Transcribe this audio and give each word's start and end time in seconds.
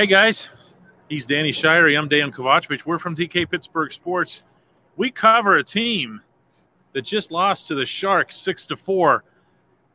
Hey 0.00 0.06
guys, 0.06 0.48
he's 1.10 1.26
Danny 1.26 1.52
Shirey. 1.52 1.94
I'm 1.98 2.08
Dejan 2.08 2.32
Kovacevic. 2.32 2.86
We're 2.86 2.98
from 2.98 3.14
DK 3.14 3.50
Pittsburgh 3.50 3.92
Sports. 3.92 4.44
We 4.96 5.10
cover 5.10 5.58
a 5.58 5.62
team 5.62 6.22
that 6.94 7.02
just 7.02 7.30
lost 7.30 7.68
to 7.68 7.74
the 7.74 7.84
Sharks 7.84 8.36
six 8.36 8.64
to 8.68 8.78
four 8.78 9.24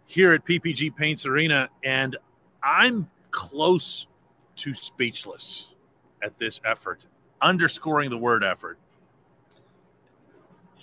here 0.05 0.33
at 0.33 0.45
PPG 0.45 0.95
Paints 0.95 1.25
Arena, 1.25 1.69
and 1.83 2.17
I'm 2.61 3.09
close 3.31 4.05
to 4.57 4.75
speechless 4.75 5.73
at 6.21 6.37
this 6.37 6.61
effort, 6.63 7.07
underscoring 7.41 8.11
the 8.11 8.17
word 8.19 8.43
effort. 8.43 8.77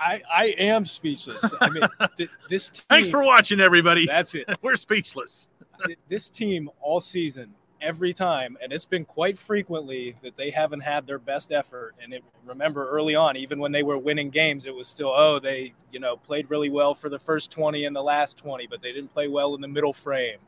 I, 0.00 0.20
I 0.34 0.46
am 0.58 0.84
speechless. 0.84 1.44
I 1.60 1.70
mean, 1.70 1.84
th- 2.16 2.30
this 2.50 2.70
team, 2.70 2.84
Thanks 2.90 3.08
for 3.08 3.22
watching, 3.22 3.60
everybody. 3.60 4.04
That's 4.04 4.34
it. 4.34 4.48
We're 4.62 4.74
speechless. 4.74 5.46
This 6.08 6.28
team 6.28 6.68
all 6.80 7.00
season, 7.00 7.54
every 7.82 8.14
time, 8.14 8.56
and 8.62 8.72
it's 8.72 8.84
been 8.84 9.04
quite 9.04 9.36
frequently 9.36 10.16
that 10.22 10.36
they 10.36 10.50
haven't 10.50 10.80
had 10.80 11.06
their 11.06 11.18
best 11.18 11.52
effort. 11.52 11.94
And 12.02 12.14
it, 12.14 12.24
remember 12.46 12.88
early 12.88 13.14
on, 13.14 13.36
even 13.36 13.58
when 13.58 13.72
they 13.72 13.82
were 13.82 13.98
winning 13.98 14.30
games, 14.30 14.64
it 14.64 14.74
was 14.74 14.88
still, 14.88 15.12
oh, 15.14 15.38
they 15.38 15.74
you 15.90 16.00
know 16.00 16.16
played 16.16 16.48
really 16.48 16.70
well 16.70 16.94
for 16.94 17.08
the 17.08 17.18
first 17.18 17.50
20 17.50 17.84
and 17.84 17.94
the 17.94 18.02
last 18.02 18.38
20, 18.38 18.66
but 18.68 18.80
they 18.80 18.92
didn't 18.92 19.12
play 19.12 19.28
well 19.28 19.54
in 19.54 19.60
the 19.60 19.68
middle 19.68 19.92
frame. 19.92 20.38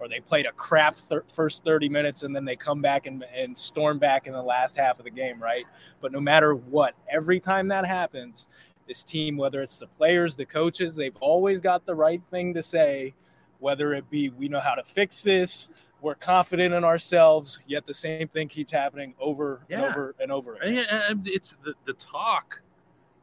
Or 0.00 0.08
they 0.08 0.20
played 0.20 0.46
a 0.46 0.52
crap 0.52 0.98
thir- 0.98 1.24
first 1.28 1.64
30 1.64 1.88
minutes 1.88 2.24
and 2.24 2.34
then 2.34 2.44
they 2.44 2.56
come 2.56 2.82
back 2.82 3.06
and, 3.06 3.24
and 3.34 3.56
storm 3.56 3.98
back 3.98 4.26
in 4.26 4.32
the 4.32 4.42
last 4.42 4.76
half 4.76 4.98
of 4.98 5.04
the 5.04 5.10
game, 5.10 5.40
right? 5.40 5.64
But 6.00 6.10
no 6.10 6.20
matter 6.20 6.54
what, 6.54 6.94
every 7.08 7.38
time 7.38 7.68
that 7.68 7.86
happens, 7.86 8.48
this 8.88 9.02
team, 9.02 9.36
whether 9.36 9.62
it's 9.62 9.78
the 9.78 9.86
players, 9.86 10.34
the 10.34 10.44
coaches, 10.44 10.94
they've 10.94 11.16
always 11.20 11.60
got 11.60 11.86
the 11.86 11.94
right 11.94 12.20
thing 12.30 12.52
to 12.54 12.62
say, 12.62 13.14
whether 13.60 13.94
it 13.94 14.08
be 14.10 14.30
we 14.30 14.48
know 14.48 14.60
how 14.60 14.74
to 14.74 14.82
fix 14.84 15.22
this, 15.22 15.68
we're 16.04 16.14
confident 16.14 16.74
in 16.74 16.84
ourselves, 16.84 17.60
yet 17.66 17.86
the 17.86 17.94
same 17.94 18.28
thing 18.28 18.46
keeps 18.46 18.70
happening 18.70 19.14
over 19.18 19.62
and 19.70 19.80
over 19.82 20.14
and 20.20 20.30
over 20.30 20.56
again. 20.56 20.84
And 20.90 21.26
It's 21.26 21.56
the, 21.64 21.72
the 21.86 21.94
talk 21.94 22.60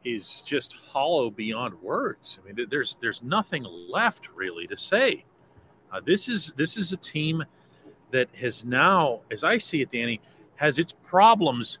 is 0.04 0.42
just 0.42 0.72
hollow 0.72 1.30
beyond 1.30 1.80
words. 1.80 2.40
I 2.42 2.52
mean, 2.52 2.66
there's 2.68 2.96
there's 3.00 3.22
nothing 3.22 3.64
left 3.88 4.30
really 4.34 4.66
to 4.66 4.76
say. 4.76 5.24
Uh, 5.92 6.00
this 6.04 6.28
is 6.28 6.54
this 6.54 6.76
is 6.76 6.92
a 6.92 6.96
team 6.96 7.44
that 8.10 8.28
has 8.34 8.64
now, 8.64 9.20
as 9.30 9.44
I 9.44 9.58
see 9.58 9.80
it, 9.80 9.92
Danny, 9.92 10.20
has 10.56 10.80
its 10.80 10.92
problems 11.04 11.78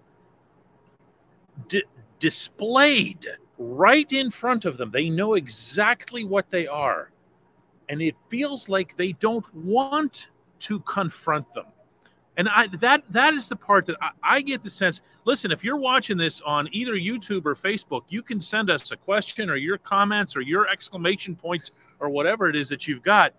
di- 1.66 1.82
displayed 2.20 3.26
right 3.58 4.10
in 4.12 4.30
front 4.30 4.64
of 4.66 4.76
them. 4.76 4.92
They 4.92 5.10
know 5.10 5.34
exactly 5.34 6.22
what 6.22 6.48
they 6.48 6.68
are, 6.68 7.10
and 7.88 8.00
it 8.00 8.14
feels 8.28 8.68
like 8.68 8.96
they 8.96 9.12
don't 9.12 9.52
want 9.52 10.30
to 10.62 10.80
confront 10.80 11.52
them. 11.54 11.66
And 12.36 12.48
I 12.48 12.66
that 12.78 13.04
that 13.10 13.34
is 13.34 13.48
the 13.48 13.56
part 13.56 13.86
that 13.86 13.96
I, 14.00 14.10
I 14.22 14.40
get 14.40 14.62
the 14.62 14.70
sense. 14.70 15.00
Listen, 15.24 15.52
if 15.52 15.62
you're 15.62 15.76
watching 15.76 16.16
this 16.16 16.40
on 16.40 16.68
either 16.72 16.94
YouTube 16.94 17.44
or 17.44 17.54
Facebook, 17.54 18.04
you 18.08 18.22
can 18.22 18.40
send 18.40 18.70
us 18.70 18.90
a 18.90 18.96
question 18.96 19.50
or 19.50 19.56
your 19.56 19.78
comments 19.78 20.34
or 20.34 20.40
your 20.40 20.68
exclamation 20.68 21.36
points 21.36 21.70
or 22.00 22.08
whatever 22.08 22.48
it 22.48 22.56
is 22.56 22.68
that 22.70 22.88
you've 22.88 23.02
got. 23.02 23.34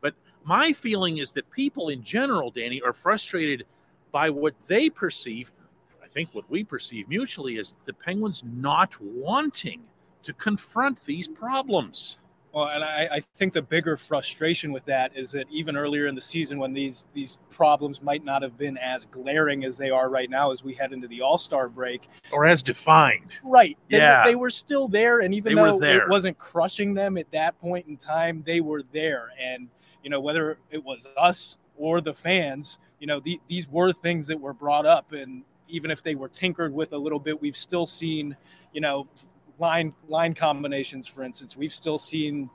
But 0.00 0.14
my 0.44 0.72
feeling 0.72 1.18
is 1.18 1.32
that 1.32 1.50
people 1.50 1.90
in 1.90 2.02
general, 2.02 2.50
Danny, 2.50 2.80
are 2.80 2.94
frustrated 2.94 3.66
by 4.12 4.30
what 4.30 4.54
they 4.66 4.88
perceive. 4.88 5.52
I 6.02 6.08
think 6.08 6.30
what 6.32 6.48
we 6.50 6.64
perceive 6.64 7.08
mutually 7.08 7.58
is 7.58 7.74
the 7.84 7.92
Penguins 7.92 8.42
not 8.44 8.98
wanting 9.00 9.82
to 10.22 10.32
confront 10.32 11.04
these 11.04 11.28
problems. 11.28 12.18
Well, 12.52 12.68
and 12.68 12.82
I, 12.82 13.08
I 13.12 13.20
think 13.36 13.52
the 13.52 13.60
bigger 13.62 13.96
frustration 13.96 14.72
with 14.72 14.84
that 14.86 15.12
is 15.14 15.30
that 15.32 15.46
even 15.50 15.76
earlier 15.76 16.06
in 16.06 16.14
the 16.14 16.20
season, 16.20 16.58
when 16.58 16.72
these 16.72 17.04
these 17.12 17.36
problems 17.50 18.00
might 18.02 18.24
not 18.24 18.42
have 18.42 18.56
been 18.56 18.78
as 18.78 19.04
glaring 19.04 19.64
as 19.64 19.76
they 19.76 19.90
are 19.90 20.08
right 20.08 20.30
now, 20.30 20.50
as 20.50 20.64
we 20.64 20.72
head 20.74 20.92
into 20.92 21.06
the 21.08 21.20
All 21.20 21.36
Star 21.38 21.68
break, 21.68 22.08
Or 22.32 22.46
as 22.46 22.62
defined. 22.62 23.40
right? 23.44 23.76
They, 23.90 23.98
Yeah. 23.98 24.24
were, 24.24 24.30
they 24.30 24.36
were 24.36 24.50
still 24.50 24.88
there, 24.88 25.20
and 25.20 25.34
even 25.34 25.54
They 25.54 25.60
though 25.62 25.82
it 25.82 26.08
wasn't 26.08 26.38
crushing 26.38 26.94
them 26.94 27.18
at 27.18 27.30
that 27.32 27.58
point 27.60 27.86
in 27.86 27.96
time, 27.96 28.42
they 28.46 28.60
were 28.60 28.82
there. 28.92 29.30
And 29.38 29.68
you 30.02 30.10
know, 30.10 30.20
whether 30.20 30.58
it 30.70 30.82
was 30.82 31.06
us 31.16 31.58
or 31.76 32.00
the 32.00 32.14
fans, 32.14 32.78
you 32.98 33.06
know, 33.06 33.20
the, 33.20 33.38
these 33.48 33.68
were 33.68 33.92
things 33.92 34.26
that 34.28 34.40
were 34.40 34.54
brought 34.54 34.86
up, 34.86 35.12
and 35.12 35.42
even 35.68 35.90
if 35.90 36.02
they 36.02 36.14
were 36.14 36.28
tinkered 36.28 36.72
with 36.72 36.94
a 36.94 36.98
little 36.98 37.18
bit, 37.18 37.38
we've 37.40 37.56
still 37.56 37.86
seen, 37.86 38.34
you 38.72 38.80
know, 38.80 39.06
line 39.58 39.92
line 40.08 40.34
combinations. 40.34 41.06
For 41.08 41.22
instance, 41.22 41.56
we've 41.56 41.74
still 41.74 41.98
seen 41.98 42.50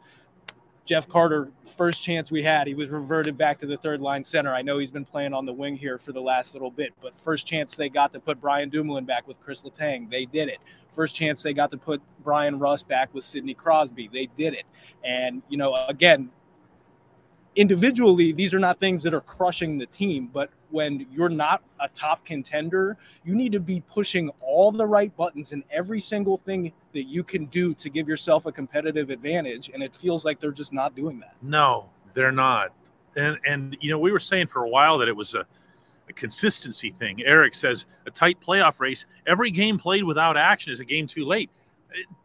Jeff 0.86 1.08
Carter, 1.08 1.50
first 1.66 2.04
chance 2.04 2.30
we 2.30 2.44
had, 2.44 2.68
he 2.68 2.74
was 2.74 2.90
reverted 2.90 3.38
back 3.38 3.58
to 3.60 3.66
the 3.66 3.78
third 3.78 4.02
line 4.02 4.22
center. 4.22 4.54
I 4.54 4.62
know 4.62 4.80
he's 4.80 4.92
been 4.92 5.06
playing 5.06 5.34
on 5.34 5.46
the 5.46 5.54
wing 5.54 5.78
here 5.78 5.98
for 5.98 6.12
the 6.12 6.20
last 6.20 6.54
little 6.54 6.72
bit, 6.72 6.94
but 7.02 7.18
first 7.18 7.48
chance 7.48 7.78
they 7.78 7.88
got 7.88 8.12
to 8.14 8.20
put 8.20 8.42
Brian 8.42 8.70
Dumoulin 8.70 9.06
back 9.06 9.26
with 9.26 9.40
Chris 9.40 9.62
Letang, 9.62 10.10
they 10.10 10.26
did 10.26 10.50
it. 10.50 10.58
First 10.92 11.16
chance 11.16 11.42
they 11.42 11.54
got 11.54 11.72
to 11.72 11.78
put 11.78 12.02
Bryan 12.22 12.60
Rust 12.60 12.88
back 12.90 13.14
with 13.14 13.24
Sidney 13.24 13.54
Crosby, 13.54 14.10
they 14.12 14.26
did 14.36 14.54
it. 14.56 14.66
And, 15.06 15.42
you 15.48 15.58
know, 15.58 15.86
again, 15.88 16.30
individually, 17.56 18.34
these 18.34 18.54
are 18.54 18.60
not 18.60 18.78
things 18.82 19.04
that 19.04 19.14
are 19.14 19.22
crushing 19.22 19.78
the 19.78 19.86
team, 19.86 20.30
but 20.34 20.50
when 20.70 21.08
you're 21.10 21.30
not 21.30 21.64
a 21.80 21.88
top 21.88 22.26
contender, 22.26 22.98
you 23.24 23.36
need 23.36 23.54
to 23.54 23.60
be 23.62 23.80
pushing 23.82 24.30
all 24.42 24.70
the 24.70 24.86
right 24.86 25.16
buttons 25.16 25.54
in 25.54 25.64
every 25.72 26.02
single 26.02 26.38
thing 26.38 26.74
that 26.94 27.04
you 27.04 27.24
can 27.24 27.46
do 27.46 27.74
to 27.76 27.90
give 27.90 28.08
yourself 28.08 28.46
a 28.46 28.52
competitive 28.52 29.10
advantage. 29.10 29.70
And 29.74 29.82
it 29.82 29.96
feels 29.96 30.24
like 30.24 30.40
they're 30.40 30.52
just 30.52 30.74
not 30.74 30.96
doing 30.96 31.20
that. 31.20 31.36
No, 31.42 31.90
they're 32.14 32.32
not. 32.32 32.74
And 33.16 33.38
and 33.46 33.78
you 33.82 33.90
know, 33.90 34.00
we 34.00 34.12
were 34.12 34.20
saying 34.20 34.48
for 34.48 34.64
a 34.64 34.70
while 34.70 34.98
that 35.00 35.08
it 35.08 35.16
was 35.16 35.36
a, 35.36 35.46
a 36.10 36.14
consistency 36.14 36.92
thing. 36.92 37.22
Eric 37.24 37.54
says 37.54 37.86
a 38.06 38.12
tight 38.12 38.40
playoff 38.40 38.80
race. 38.80 39.06
Every 39.28 39.52
game 39.52 39.78
played 39.78 40.04
without 40.04 40.38
action 40.38 40.72
is 40.72 40.80
a 40.80 40.86
game 40.86 41.08
too 41.08 41.26
late. 41.26 41.50
Uh, 41.92 42.16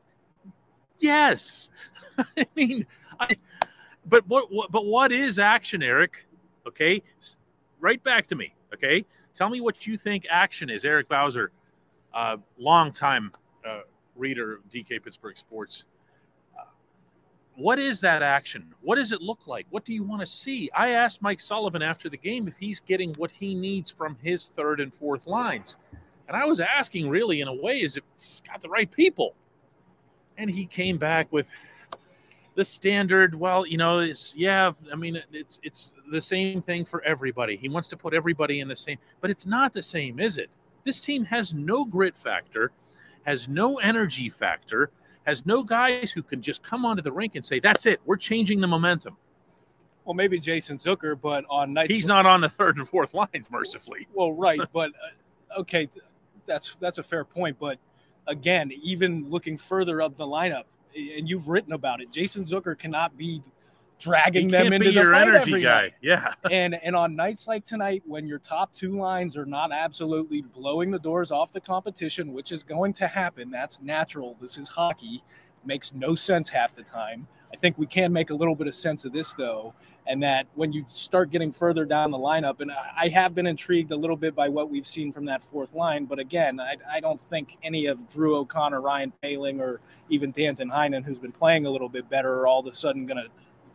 Yes, 0.99 1.71
I 2.37 2.47
mean, 2.55 2.87
I. 3.19 3.37
But 4.07 4.27
what, 4.27 4.51
what? 4.51 4.73
But 4.73 4.87
what 4.87 5.13
is 5.13 5.39
action, 5.39 5.83
Eric? 5.83 6.27
Okay, 6.67 7.03
right 7.81 8.03
back 8.03 8.27
to 8.29 8.35
me. 8.35 8.55
Okay, 8.75 9.05
tell 9.35 9.49
me 9.49 9.61
what 9.61 9.87
you 9.87 9.97
think 9.97 10.27
action 10.31 10.71
is, 10.71 10.85
Eric 10.85 11.09
Bowser, 11.09 11.53
uh, 12.15 12.37
longtime 12.59 13.33
uh, 13.67 13.81
reader 14.19 14.55
of 14.55 14.71
DK 14.71 15.03
Pittsburgh 15.03 15.37
Sports 15.37 15.85
uh, 16.59 16.63
what 17.57 17.79
is 17.79 18.01
that 18.01 18.23
action? 18.23 18.73
What 18.83 18.97
does 18.97 19.13
it 19.13 19.21
look 19.21 19.47
like? 19.47 19.67
What 19.71 19.85
do 19.85 19.93
you 19.93 20.05
want 20.05 20.21
to 20.21 20.27
see? 20.27 20.71
I 20.75 20.91
asked 20.91 21.23
Mike 21.23 21.41
Sullivan 21.41 21.83
after 21.83 22.09
the 22.09 22.17
game 22.17 22.47
if 22.47 22.57
he's 22.57 22.81
getting 22.81 23.15
what 23.15 23.31
he 23.31 23.55
needs 23.55 23.91
from 23.91 24.17
his 24.23 24.47
third 24.47 24.81
and 24.81 24.93
fourth 24.95 25.27
lines. 25.27 25.77
And 26.29 26.37
I 26.37 26.45
was 26.45 26.61
asking 26.61 27.09
really 27.09 27.41
in 27.41 27.49
a 27.49 27.55
way 27.55 27.81
is 27.81 27.97
if 27.97 28.05
he's 28.17 28.43
got 28.47 28.61
the 28.61 28.69
right 28.69 28.91
people. 28.91 29.35
And 30.37 30.49
he 30.49 30.67
came 30.67 30.99
back 30.99 31.33
with 31.33 31.53
the 32.59 32.65
standard, 32.65 33.35
well, 33.37 33.65
you 33.67 33.77
know, 33.77 34.01
it's 34.01 34.35
yeah, 34.37 34.73
I 34.93 34.97
mean 34.97 35.23
it's 35.33 35.61
it's 35.63 35.95
the 36.11 36.21
same 36.21 36.61
thing 36.61 36.85
for 36.85 37.03
everybody. 37.03 37.57
He 37.57 37.69
wants 37.69 37.87
to 37.89 37.97
put 37.97 38.15
everybody 38.15 38.59
in 38.59 38.67
the 38.67 38.75
same, 38.75 38.99
but 39.21 39.31
it's 39.31 39.47
not 39.47 39.73
the 39.73 39.83
same, 39.83 40.19
is 40.19 40.39
it? 40.39 40.51
This 40.85 41.01
team 41.01 41.25
has 41.25 41.55
no 41.55 41.85
grit 41.85 42.17
factor, 42.17 42.73
has 43.29 43.47
no 43.47 43.77
energy 43.77 44.31
factor, 44.31 44.91
has 45.25 45.45
no 45.45 45.63
guys 45.63 46.11
who 46.11 46.23
can 46.23 46.41
just 46.41 46.63
come 46.63 46.87
onto 46.87 47.03
the 47.03 47.13
rink 47.13 47.35
and 47.35 47.45
say, 47.45 47.61
"That's 47.61 47.85
it, 47.85 48.01
we're 48.07 48.17
changing 48.17 48.61
the 48.61 48.67
momentum." 48.67 49.19
Well, 50.07 50.15
maybe 50.15 50.41
Jason 50.41 50.79
Zucker, 50.79 51.21
but 51.21 51.45
on 51.51 51.75
nights 51.75 51.93
He's 51.93 52.07
not 52.07 52.25
on 52.25 52.41
the 52.41 52.49
third 52.49 52.79
and 52.79 52.89
fourth 52.89 53.13
lines, 53.13 53.51
mercifully. 53.51 54.07
Well, 54.15 54.33
right, 54.33 54.61
but 54.73 54.93
uh, 54.93 55.61
okay, 55.61 55.91
that's 56.47 56.77
that's 56.81 56.97
a 56.97 57.03
fair 57.03 57.25
point. 57.25 57.59
But 57.59 57.79
again, 58.27 58.73
even 58.83 59.29
looking 59.29 59.59
further 59.59 60.01
up 60.01 60.17
the 60.17 60.27
lineup, 60.27 60.65
and 60.97 61.29
you've 61.29 61.49
written 61.49 61.75
about 61.75 62.01
it, 62.01 62.11
Jason 62.11 62.47
Zucker 62.47 62.79
cannot 62.79 63.19
be 63.19 63.43
dragging 63.99 64.49
them 64.49 64.73
into 64.73 64.93
your 64.93 65.15
energy 65.15 65.61
guy. 65.63 65.83
night. 65.83 65.95
Yeah. 66.01 66.33
And 66.51 66.75
and 66.83 66.95
on 66.95 67.17
nights 67.17 67.47
like 67.47 67.65
tonight, 67.65 68.03
when 68.07 68.27
your 68.27 68.39
top 68.39 68.73
two 68.73 68.99
lines 68.99 69.37
are 69.37 69.47
not 69.47 69.73
absolutely 69.73 70.43
blowing 70.43 70.91
the 70.91 70.99
doors 70.99 71.31
off 71.31 71.53
the 71.53 71.61
competition, 71.61 72.33
which 72.33 72.53
is 72.53 72.63
going 72.63 72.93
to 72.95 73.07
happen, 73.07 73.51
that's 73.51 73.81
natural. 73.81 74.37
This 74.41 74.59
is 74.59 74.69
hockey. 74.69 75.23
Makes 75.65 75.93
no 75.93 76.15
sense 76.15 76.49
half 76.49 76.75
the 76.75 76.83
time. 76.83 77.27
I 77.53 77.57
think 77.57 77.79
we 77.79 77.87
can 77.87 78.13
make 78.13 78.31
a 78.31 78.35
little 78.35 78.55
bit 78.55 78.67
of 78.67 78.75
sense 78.75 79.05
of 79.05 79.13
this 79.13 79.33
though, 79.35 79.75
and 80.07 80.23
that 80.23 80.47
when 80.55 80.73
you 80.73 80.85
start 80.91 81.31
getting 81.31 81.51
further 81.51 81.85
down 81.85 82.11
the 82.11 82.19
lineup, 82.19 82.61
and 82.61 82.71
I 82.71 82.93
I 82.97 83.09
have 83.09 83.35
been 83.35 83.47
intrigued 83.47 83.91
a 83.91 83.97
little 83.97 84.17
bit 84.17 84.35
by 84.35 84.49
what 84.49 84.71
we've 84.71 84.87
seen 84.87 85.13
from 85.13 85.25
that 85.27 85.43
fourth 85.43 85.75
line, 85.75 86.05
but 86.05 86.19
again, 86.19 86.61
I, 86.61 86.77
I 86.91 87.01
don't 87.01 87.21
think 87.21 87.57
any 87.63 87.87
of 87.87 88.09
Drew 88.09 88.37
O'Connor, 88.37 88.81
Ryan 88.81 89.13
Poehling, 89.23 89.61
or 89.61 89.81
even 90.09 90.31
Danton 90.31 90.71
Heinen, 90.71 91.05
who's 91.05 91.19
been 91.19 91.33
playing 91.33 91.67
a 91.67 91.71
little 91.71 91.89
bit 91.89 92.09
better, 92.09 92.41
are 92.41 92.47
all 92.47 92.61
of 92.61 92.67
a 92.67 92.75
sudden 92.75 93.07
going 93.07 93.17
to 93.17 93.31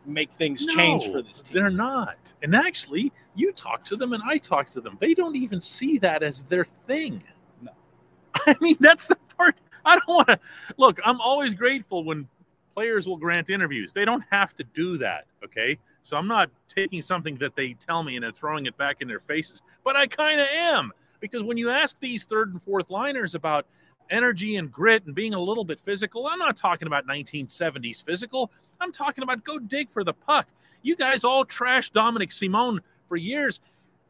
make 0.06 0.32
things 0.32 0.66
change 0.66 1.10
for 1.10 1.22
this 1.22 1.42
team. 1.42 1.54
They're 1.54 1.70
not. 1.70 2.34
And 2.42 2.54
actually, 2.54 3.12
you 3.34 3.52
talk 3.52 3.84
to 3.84 3.96
them 3.96 4.12
and 4.12 4.22
I 4.24 4.38
talk 4.38 4.66
to 4.68 4.80
them. 4.80 4.96
They 5.00 5.14
don't 5.14 5.36
even 5.36 5.60
see 5.60 5.98
that 5.98 6.22
as 6.22 6.42
their 6.42 6.64
thing. 6.64 7.22
No. 7.62 7.72
I 8.46 8.56
mean, 8.60 8.76
that's 8.80 9.06
the 9.06 9.16
part 9.36 9.56
I 9.84 9.96
don't 9.96 10.08
want 10.08 10.28
to 10.28 10.40
look. 10.76 10.98
I'm 11.04 11.20
always 11.20 11.54
grateful 11.54 12.04
when 12.04 12.28
players 12.74 13.06
will 13.06 13.16
grant 13.16 13.50
interviews. 13.50 13.92
They 13.92 14.04
don't 14.04 14.24
have 14.30 14.54
to 14.56 14.64
do 14.74 14.98
that. 14.98 15.26
Okay. 15.44 15.78
So 16.02 16.16
I'm 16.16 16.28
not 16.28 16.50
taking 16.68 17.00
something 17.00 17.36
that 17.36 17.56
they 17.56 17.72
tell 17.74 18.02
me 18.02 18.16
and 18.16 18.24
then 18.24 18.32
throwing 18.32 18.66
it 18.66 18.76
back 18.76 19.00
in 19.00 19.08
their 19.08 19.20
faces, 19.20 19.62
but 19.84 19.96
I 19.96 20.06
kind 20.06 20.38
of 20.40 20.46
am 20.46 20.92
because 21.18 21.42
when 21.42 21.56
you 21.56 21.70
ask 21.70 21.98
these 21.98 22.24
third 22.26 22.52
and 22.52 22.62
fourth 22.62 22.90
liners 22.90 23.34
about 23.34 23.66
energy 24.10 24.56
and 24.56 24.70
grit 24.70 25.04
and 25.06 25.14
being 25.14 25.34
a 25.34 25.40
little 25.40 25.64
bit 25.64 25.80
physical, 25.80 26.26
I'm 26.26 26.38
not 26.38 26.56
talking 26.56 26.86
about 26.86 27.06
1970s 27.06 28.02
physical. 28.04 28.50
I'm 28.80 28.92
talking 28.92 29.22
about 29.24 29.44
go 29.44 29.58
dig 29.58 29.88
for 29.90 30.04
the 30.04 30.12
puck. 30.12 30.48
You 30.82 30.96
guys 30.96 31.24
all 31.24 31.44
trashed 31.44 31.92
Dominik 31.92 32.32
Simon 32.32 32.80
for 33.08 33.16
years. 33.16 33.60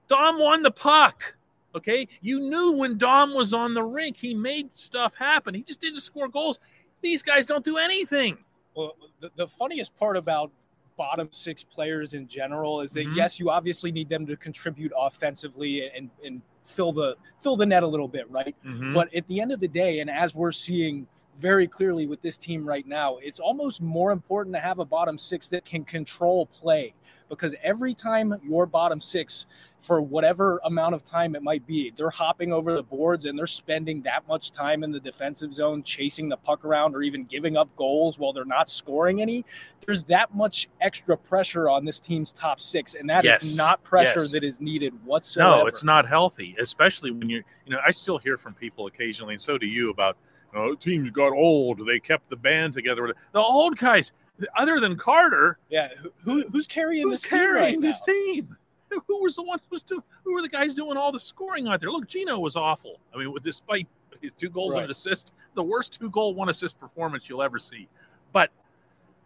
Dom 0.09 0.39
won 0.39 0.63
the 0.63 0.71
puck. 0.71 1.37
Okay. 1.75 2.07
You 2.21 2.41
knew 2.41 2.77
when 2.77 2.99
Dom 2.99 3.35
was 3.35 3.53
on 3.55 3.75
the 3.75 3.83
rink, 3.83 4.17
he 4.17 4.35
made 4.35 4.77
stuff 4.77 5.15
happen. 5.15 5.55
He 5.55 5.63
just 5.63 5.81
didn't 5.81 6.01
score 6.01 6.29
goals. 6.29 6.59
These 7.03 7.23
guys 7.23 7.47
don't 7.47 7.65
do 7.65 7.79
anything. 7.79 8.39
Well, 8.77 8.97
the, 9.21 9.31
the 9.37 9.47
funniest 9.49 9.97
part 9.97 10.17
about 10.17 10.51
bottom 10.97 11.29
six 11.33 11.63
players 11.65 12.15
in 12.15 12.29
general 12.29 12.81
is 12.81 12.93
that 12.93 13.07
Mhm. 13.07 13.17
yes, 13.17 13.41
you 13.41 13.51
obviously 13.51 13.91
need 13.91 14.09
them 14.09 14.27
to 14.27 14.37
contribute 14.37 14.93
offensively 14.97 15.89
and 15.91 16.09
and 16.25 16.41
fill 16.65 16.93
the 16.93 17.17
fill 17.41 17.57
the 17.57 17.67
net 17.67 17.83
a 17.83 17.87
little 17.87 18.09
bit, 18.09 18.31
right? 18.31 18.55
Mhm. 18.65 18.95
But 18.95 19.15
at 19.15 19.27
the 19.29 19.41
end 19.41 19.53
of 19.53 19.61
the 19.61 19.69
day, 19.69 20.01
and 20.01 20.11
as 20.11 20.35
we're 20.35 20.53
seeing 20.53 21.07
very 21.39 21.67
clearly 21.67 22.07
with 22.07 22.23
this 22.23 22.37
team 22.37 22.67
right 22.67 22.87
now, 22.87 23.19
it's 23.19 23.41
almost 23.41 23.81
more 23.81 24.13
important 24.13 24.55
to 24.55 24.61
have 24.61 24.79
a 24.79 24.85
bottom 24.85 25.19
six 25.19 25.49
that 25.49 25.65
can 25.65 25.85
control 25.85 26.47
play. 26.47 26.95
Because 27.31 27.55
every 27.63 27.95
time 27.95 28.35
your 28.47 28.67
bottom 28.67 29.01
six, 29.01 29.47
for 29.81 30.01
whatever 30.01 30.61
amount 30.65 30.95
of 30.95 31.05
time 31.05 31.35
it 31.35 31.43
might 31.43 31.67
be, 31.67 31.91
they're 31.97 32.11
hopping 32.11 32.53
over 32.53 32.75
the 32.75 32.83
boards 32.83 33.25
and 33.25 33.37
they're 33.39 33.47
spending 33.47 34.03
that 34.03 34.27
much 34.29 34.53
time 34.53 34.85
in 34.85 34.93
the 34.93 35.01
defensive 35.01 35.53
zone, 35.53 35.83
chasing 35.83 36.29
the 36.29 36.37
puck 36.37 36.65
around, 36.65 36.95
or 36.95 37.03
even 37.03 37.25
giving 37.25 37.57
up 37.57 37.75
goals 37.77 38.19
while 38.19 38.33
they're 38.33 38.45
not 38.45 38.69
scoring 38.69 39.23
any. 39.23 39.45
There's 39.87 40.05
that 40.05 40.35
much 40.35 40.69
extra 40.81 41.17
pressure 41.17 41.69
on 41.69 41.85
this 41.85 41.99
team's 41.99 42.31
top 42.31 42.61
six, 42.61 42.95
and 42.95 43.09
that 43.09 43.25
is 43.25 43.43
Yes. 43.43 43.57
not 43.57 43.83
pressure 43.83 44.21
Yes. 44.21 44.33
that 44.33 44.45
is 44.45 44.61
needed 44.61 44.93
whatsoever. 45.05 45.51
No, 45.63 45.67
it's 45.67 45.83
not 45.83 46.07
healthy, 46.07 46.55
especially 46.61 47.11
when 47.11 47.29
you're, 47.31 47.45
you 47.67 47.73
know, 47.73 47.81
I 47.85 47.91
still 47.91 48.19
hear 48.19 48.37
from 48.37 48.55
people 48.55 48.87
occasionally, 48.87 49.35
and 49.35 49.43
so 49.43 49.59
do 49.59 49.67
you, 49.67 49.91
about, 49.91 50.17
oh, 50.55 50.75
teams 50.75 51.11
got 51.11 51.33
old. 51.33 51.87
They 51.87 51.99
kept 52.01 52.31
the 52.31 52.37
band 52.37 52.75
together. 52.75 53.15
The 53.33 53.41
old 53.41 53.77
guys, 53.79 54.13
other 54.57 54.81
than 54.81 54.97
Carter, 54.97 55.59
Yeah, 55.71 55.89
who, 55.99 56.11
who 56.23 56.49
who's 56.49 56.67
carrying 56.67 57.03
who's 57.03 57.23
this 57.23 57.31
team 57.31 57.55
right 57.55 57.81
this 57.81 58.01
team? 58.03 58.57
Who 59.09 59.23
was 59.25 59.35
the 59.35 59.43
one 59.43 59.59
who 59.59 59.67
was 59.73 59.83
doing, 59.83 60.03
who 60.23 60.35
were 60.35 60.43
the 60.43 60.49
guys 60.49 60.73
doing 60.77 60.97
all 60.97 61.11
the 61.11 61.19
scoring 61.19 61.67
out 61.67 61.81
there? 61.81 61.91
Look, 61.91 62.07
Gino 62.07 62.39
was 62.39 62.55
awful. 62.55 63.01
I 63.13 63.19
mean, 63.19 63.35
despite 63.43 63.89
his 64.21 64.33
two 64.35 64.49
goals 64.49 64.75
and 64.75 64.83
Right. 64.83 64.85
an 64.85 64.91
assist, 64.93 65.33
the 65.55 65.65
worst 65.65 65.99
two 65.99 66.09
goal, 66.11 66.33
one 66.33 66.49
assist 66.49 66.79
performance 66.79 67.29
you'll 67.29 67.43
ever 67.43 67.59
see. 67.59 67.89
But 68.33 68.51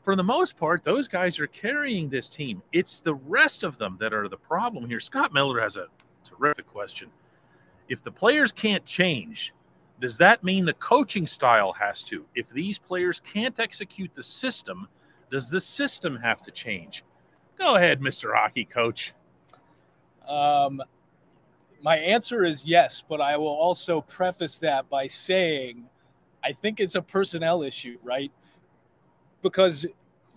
for 0.03 0.17
the 0.17 0.23
most 0.23 0.57
part, 0.57 0.85
those 0.85 1.07
guys 1.07 1.39
are 1.39 1.47
carrying 1.49 2.09
this 2.09 2.31
team. 2.31 2.63
It's 2.73 3.01
the 3.01 3.13
rest 3.15 3.63
of 3.63 3.77
them 3.77 3.99
that 4.01 4.15
are 4.15 4.27
the 4.27 4.39
problem 4.39 4.89
here. 4.89 5.01
Scott 5.01 5.35
Miller 5.35 5.61
has 5.61 5.77
a 5.77 5.89
terrific 6.25 6.67
question. 6.67 7.11
If 7.91 8.03
the 8.03 8.13
players 8.13 8.53
can't 8.53 8.87
change, 8.87 9.53
does 10.01 10.17
that 10.19 10.45
mean 10.45 10.65
the 10.65 10.75
coaching 10.75 11.27
style 11.27 11.73
has 11.73 12.05
to? 12.05 12.25
If 12.35 12.51
these 12.51 12.79
players 12.79 13.21
can't 13.21 13.59
execute 13.59 14.15
the 14.15 14.23
system, 14.23 14.89
does 15.31 15.51
the 15.51 15.61
system 15.61 16.17
have 16.17 16.43
to 16.43 16.51
change? 16.51 17.05
Go 17.57 17.77
ahead, 17.77 18.01
Mr. 18.01 18.35
Hockey 18.35 18.65
Coach. 18.65 19.13
Um, 20.27 20.81
my 21.83 21.97
answer 21.97 22.45
is 22.45 22.65
yes, 22.65 23.03
but 23.07 23.21
I 23.21 23.37
will 23.37 23.47
also 23.47 24.01
preface 24.01 24.59
that 24.59 24.89
by 24.89 25.07
saying 25.07 25.89
I 26.45 26.53
think 26.53 26.81
it's 26.81 26.95
a 26.95 27.03
personnel 27.03 27.63
issue, 27.63 27.99
right? 28.03 28.31
Because 29.43 29.85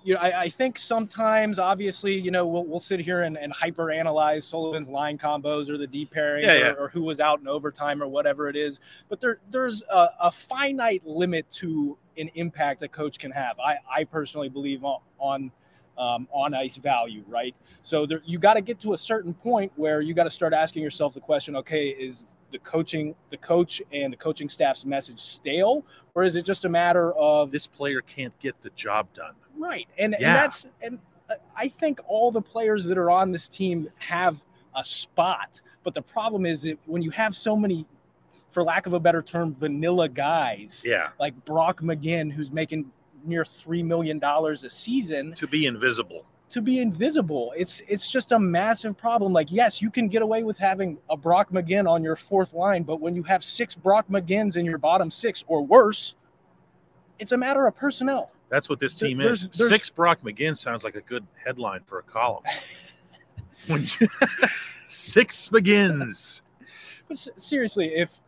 you 0.03 0.15
know, 0.15 0.19
I, 0.19 0.41
I 0.41 0.49
think 0.49 0.77
sometimes, 0.77 1.59
obviously, 1.59 2.13
you 2.13 2.31
know, 2.31 2.47
we'll, 2.47 2.65
we'll 2.65 2.79
sit 2.79 2.99
here 2.99 3.23
and, 3.23 3.37
and 3.37 3.51
hyper 3.53 3.91
analyze 3.91 4.45
Sullivan's 4.45 4.89
line 4.89 5.17
combos 5.17 5.69
or 5.69 5.77
the 5.77 5.87
deep 5.87 6.11
pairing 6.11 6.45
Yeah, 6.45 6.53
or, 6.53 6.57
yeah. 6.57 6.73
or 6.73 6.89
who 6.89 7.03
was 7.03 7.19
out 7.19 7.39
in 7.39 7.47
overtime 7.47 8.01
or 8.01 8.07
whatever 8.07 8.49
it 8.49 8.55
is. 8.55 8.79
But 9.09 9.21
there, 9.21 9.39
there's 9.49 9.83
a, 9.91 10.07
a 10.21 10.31
finite 10.31 11.05
limit 11.05 11.49
to 11.51 11.97
an 12.17 12.29
impact 12.35 12.81
a 12.81 12.87
coach 12.87 13.19
can 13.19 13.31
have. 13.31 13.59
I, 13.59 13.77
I 13.89 14.03
personally 14.03 14.49
believe 14.49 14.83
on, 14.83 14.99
on 15.19 15.51
um, 15.97 16.27
on 16.31 16.53
ice 16.53 16.77
value, 16.77 17.23
right? 17.27 17.53
So 17.83 18.05
there, 18.05 18.21
you 18.25 18.39
got 18.39 18.55
to 18.55 18.61
get 18.61 18.79
to 18.81 18.93
a 18.93 18.97
certain 18.97 19.33
point 19.33 19.71
where 19.75 20.01
you 20.01 20.13
got 20.13 20.23
to 20.23 20.31
start 20.31 20.53
asking 20.53 20.81
yourself 20.81 21.13
the 21.13 21.19
question: 21.19 21.55
Okay, 21.57 21.89
is 21.89 22.27
the 22.51 22.59
coaching, 22.59 23.13
the 23.29 23.37
coach, 23.37 23.81
and 23.91 24.11
the 24.11 24.17
coaching 24.17 24.49
staff's 24.49 24.85
message 24.85 25.19
stale, 25.19 25.85
or 26.15 26.23
is 26.23 26.35
it 26.35 26.45
just 26.45 26.65
a 26.65 26.69
matter 26.69 27.13
of 27.13 27.51
This 27.51 27.67
player 27.67 28.01
can't 28.01 28.37
get 28.39 28.59
the 28.61 28.69
job 28.71 29.07
done. 29.13 29.33
Right? 29.61 29.87
And 29.97 30.15
Yeah. 30.19 30.27
and 30.27 30.35
that's 30.35 30.65
and 30.81 30.99
uh, 31.29 31.35
I 31.55 31.67
think 31.69 31.99
all 32.07 32.31
the 32.31 32.41
players 32.41 32.85
that 32.85 32.97
are 32.97 33.11
on 33.11 33.31
this 33.31 33.47
team 33.47 33.89
have 33.99 34.43
a 34.75 34.83
spot, 34.83 35.61
but 35.83 35.93
the 35.93 36.01
problem 36.01 36.45
is 36.45 36.61
that 36.63 36.77
when 36.85 37.01
you 37.01 37.11
have 37.11 37.35
so 37.35 37.55
many, 37.55 37.85
for 38.49 38.63
lack 38.63 38.85
of 38.85 38.93
a 38.93 38.99
better 38.99 39.21
term, 39.21 39.53
vanilla 39.53 40.09
guys 40.09 40.83
Yeah. 40.85 41.09
like 41.19 41.33
Brock 41.45 41.81
McGinn, 41.81 42.31
who's 42.31 42.51
making 42.51 42.91
near 43.23 43.45
three 43.45 43.83
million 43.83 44.17
dollars 44.19 44.63
a 44.63 44.69
season 44.69 45.33
To 45.33 45.47
be 45.47 45.65
invisible. 45.67 46.25
to 46.49 46.61
be 46.61 46.79
invisible. 46.79 47.53
It's 47.55 47.81
it's 47.87 48.09
just 48.11 48.31
a 48.33 48.39
massive 48.39 48.97
problem. 48.97 49.31
Like, 49.31 49.51
yes, 49.51 49.81
you 49.81 49.89
can 49.91 50.07
get 50.09 50.21
away 50.21 50.43
with 50.43 50.57
having 50.57 50.97
a 51.09 51.15
Brock 51.15 51.51
McGinn 51.51 51.87
on 51.89 52.03
your 52.03 52.15
fourth 52.17 52.51
line, 52.53 52.83
but 52.83 52.99
when 52.99 53.15
you 53.15 53.23
have 53.23 53.41
six 53.43 53.73
Brock 53.75 54.05
McGinns 54.09 54.57
in 54.57 54.65
your 54.65 54.77
bottom 54.79 55.09
six 55.11 55.45
or 55.47 55.61
worse, 55.65 56.15
it's 57.19 57.31
a 57.31 57.37
matter 57.37 57.67
of 57.67 57.75
personnel. 57.75 58.31
That's 58.51 58.69
what 58.69 58.79
this 58.79 58.93
team 58.95 59.17
there's- 59.17 59.41
is. 59.43 59.57
there's- 59.57 59.69
Six 59.71 59.89
Brock 59.89 60.19
McGinn 60.23 60.55
sounds 60.55 60.83
like 60.83 60.95
a 60.95 61.01
good 61.01 61.25
headline 61.43 61.81
for 61.85 61.97
a 61.99 62.03
column. 62.03 62.43
when 63.67 63.81
you, 63.99 64.07
six 64.87 65.47
McGinns. 65.49 66.41
But 67.07 67.17
seriously, 67.37 67.93
if 67.95 68.21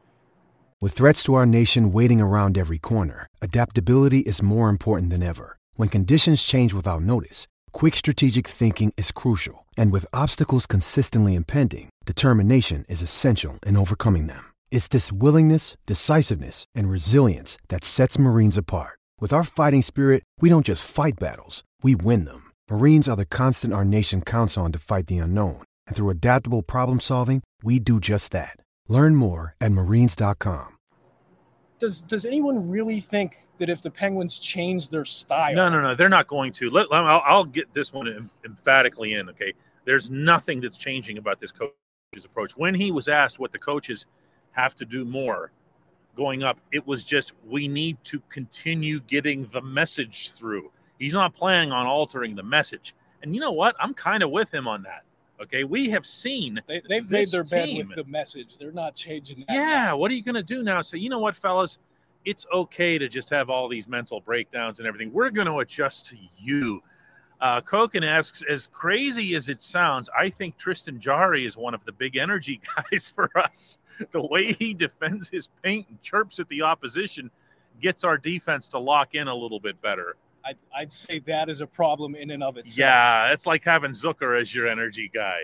With 0.82 0.94
threats 0.94 1.24
to 1.24 1.34
our 1.36 1.46
nation 1.46 1.92
waiting 1.92 2.22
around 2.22 2.58
every 2.58 2.78
corner, 2.80 3.28
adaptability 3.42 4.20
is 4.22 4.42
more 4.42 4.70
important 4.70 5.12
than 5.12 5.22
ever. 5.24 5.58
When 5.76 5.90
conditions 5.90 6.44
change 6.44 6.74
without 6.74 7.02
notice, 7.02 7.48
quick 7.72 7.96
strategic 7.96 8.48
thinking 8.48 8.94
is 8.98 9.12
crucial. 9.12 9.66
And 9.78 9.92
with 9.92 10.06
obstacles 10.14 10.66
consistently 10.68 11.36
impending, 11.36 11.90
determination 12.06 12.86
is 12.88 13.02
essential 13.02 13.60
in 13.66 13.76
overcoming 13.76 14.28
them. 14.28 14.46
It's 14.72 14.88
this 14.88 15.12
willingness, 15.12 15.76
decisiveness, 15.86 16.66
and 16.76 16.90
resilience 16.90 17.58
that 17.70 17.84
sets 17.84 18.18
Marines 18.20 18.58
apart. 18.58 19.00
With 19.20 19.32
our 19.32 19.44
fighting 19.44 19.82
spirit, 19.82 20.24
we 20.42 20.50
don't 20.50 20.66
just 20.66 20.90
fight 20.90 21.14
battles, 21.20 21.64
we 21.82 21.96
win 21.96 22.26
them. 22.26 22.52
Marines 22.70 23.08
are 23.08 23.16
the 23.16 23.26
constant 23.26 23.74
our 23.74 23.86
nation 23.86 24.22
counts 24.22 24.58
on 24.58 24.72
to 24.74 24.80
fight 24.80 25.08
the 25.08 25.20
unknown. 25.20 25.64
And 25.88 25.96
through 25.96 26.10
adaptable 26.10 26.62
problem 26.64 27.00
solving, 27.00 27.42
we 27.64 27.80
do 27.80 28.00
just 28.02 28.32
that. 28.34 28.58
Learn 28.90 29.16
more 29.16 29.56
at 29.62 29.72
marines.com. 29.72 30.76
does 31.80 32.02
does 32.02 32.26
anyone 32.26 32.70
really 32.70 33.00
think 33.00 33.48
that 33.60 33.70
if 33.70 33.82
the 33.82 33.92
Penguins 33.92 34.40
change 34.40 34.90
their 34.90 35.06
style, 35.06 35.54
No, 35.56 35.70
no, 35.70 35.80
no. 35.82 35.96
They're 35.96 36.10
not 36.10 36.28
going 36.28 36.52
to. 36.54 36.70
Let, 36.70 36.92
let- 36.92 37.04
I'll, 37.06 37.24
I'll 37.26 37.46
get 37.46 37.74
this 37.74 37.94
one 37.94 38.30
emphatically 38.46 39.14
in. 39.14 39.30
Okay. 39.30 39.54
There's 39.86 40.10
nothing 40.10 40.60
that's 40.60 40.78
changing 40.78 41.18
about 41.18 41.40
this 41.40 41.52
coach's 41.52 42.26
approach. 42.26 42.58
When 42.58 42.74
he 42.74 42.92
was 42.92 43.08
asked 43.08 43.40
what 43.40 43.52
the 43.52 43.60
coaches 43.60 44.06
have 44.52 44.76
to 44.76 44.86
do 44.86 45.06
more 45.06 45.52
going 46.16 46.44
up, 46.44 46.58
it 46.72 46.86
was 46.86 47.04
just 47.04 47.34
we 47.48 47.68
need 47.68 47.98
to 48.06 48.20
continue 48.30 49.00
getting 49.02 49.48
the 49.52 49.62
message 49.62 50.32
through. 50.32 50.72
He's 51.00 51.14
not 51.14 51.34
planning 51.34 51.72
on 51.72 51.86
altering 51.86 52.36
the 52.36 52.44
message. 52.44 52.96
And 53.22 53.34
you 53.34 53.42
know 53.42 53.52
what? 53.52 53.76
I'm 53.80 53.94
kind 53.94 54.24
of 54.24 54.32
with 54.32 54.54
him 54.54 54.68
on 54.68 54.84
that. 54.84 55.04
Okay, 55.42 55.64
we 55.64 55.90
have 55.90 56.06
seen 56.06 56.62
They, 56.68 56.82
they've 56.88 57.10
made 57.10 57.30
their 57.30 57.44
bed 57.44 57.70
with 57.76 57.96
the 57.96 58.04
message. 58.06 58.58
They're 58.58 58.72
not 58.72 58.96
changing 58.96 59.40
that. 59.40 59.54
yeah, 59.54 59.86
now. 59.86 59.98
what 59.98 60.12
are 60.12 60.14
you 60.14 60.24
going 60.24 60.36
to 60.36 60.44
do 60.44 60.64
now? 60.64 60.82
Say, 60.82 61.00
you 61.00 61.10
know 61.10 61.20
what, 61.20 61.36
fellas, 61.36 61.80
it's 62.24 62.46
okay 62.54 62.98
to 62.98 63.10
just 63.10 63.30
have 63.32 63.50
all 63.50 63.68
these 63.68 63.88
mental 63.88 64.22
breakdowns 64.22 64.80
and 64.80 64.88
everything. 64.88 65.12
We're 65.12 65.32
going 65.32 65.48
to 65.48 65.60
adjust 65.60 66.08
to 66.12 66.18
you. 66.38 66.82
Uh, 67.44 67.60
Koken 67.60 68.06
asks, 68.06 68.42
as 68.44 68.68
crazy 68.68 69.36
as 69.36 69.50
it 69.50 69.60
sounds, 69.60 70.10
I 70.18 70.30
think 70.30 70.56
Tristan 70.56 70.98
Jarry 70.98 71.46
is 71.46 71.58
one 71.58 71.74
of 71.74 71.84
the 71.84 71.92
big 71.92 72.16
energy 72.16 72.62
guys 72.92 73.10
for 73.10 73.30
us. 73.38 73.80
The 74.14 74.26
way 74.26 74.54
he 74.54 74.74
defends 74.74 75.28
his 75.28 75.50
paint 75.62 75.88
and 75.90 76.02
chirps 76.02 76.40
at 76.40 76.48
the 76.48 76.62
opposition 76.62 77.30
gets 77.82 78.06
our 78.06 78.18
defense 78.18 78.70
to 78.70 78.80
lock 78.80 79.14
in 79.14 79.28
a 79.28 79.36
little 79.36 79.60
bit 79.60 79.82
better. 79.82 80.16
I'd, 80.46 80.58
I'd 80.74 80.92
say 80.92 81.20
that 81.20 81.50
is 81.50 81.60
a 81.60 81.68
problem 81.68 82.16
in 82.16 82.32
and 82.32 82.42
of 82.42 82.56
itself. 82.56 82.78
Yeah, 82.78 83.34
it's 83.34 83.46
like 83.46 83.66
having 83.66 83.92
Zucker 83.92 84.40
as 84.40 84.56
your 84.56 84.70
energy 84.70 85.12
guy. 85.14 85.44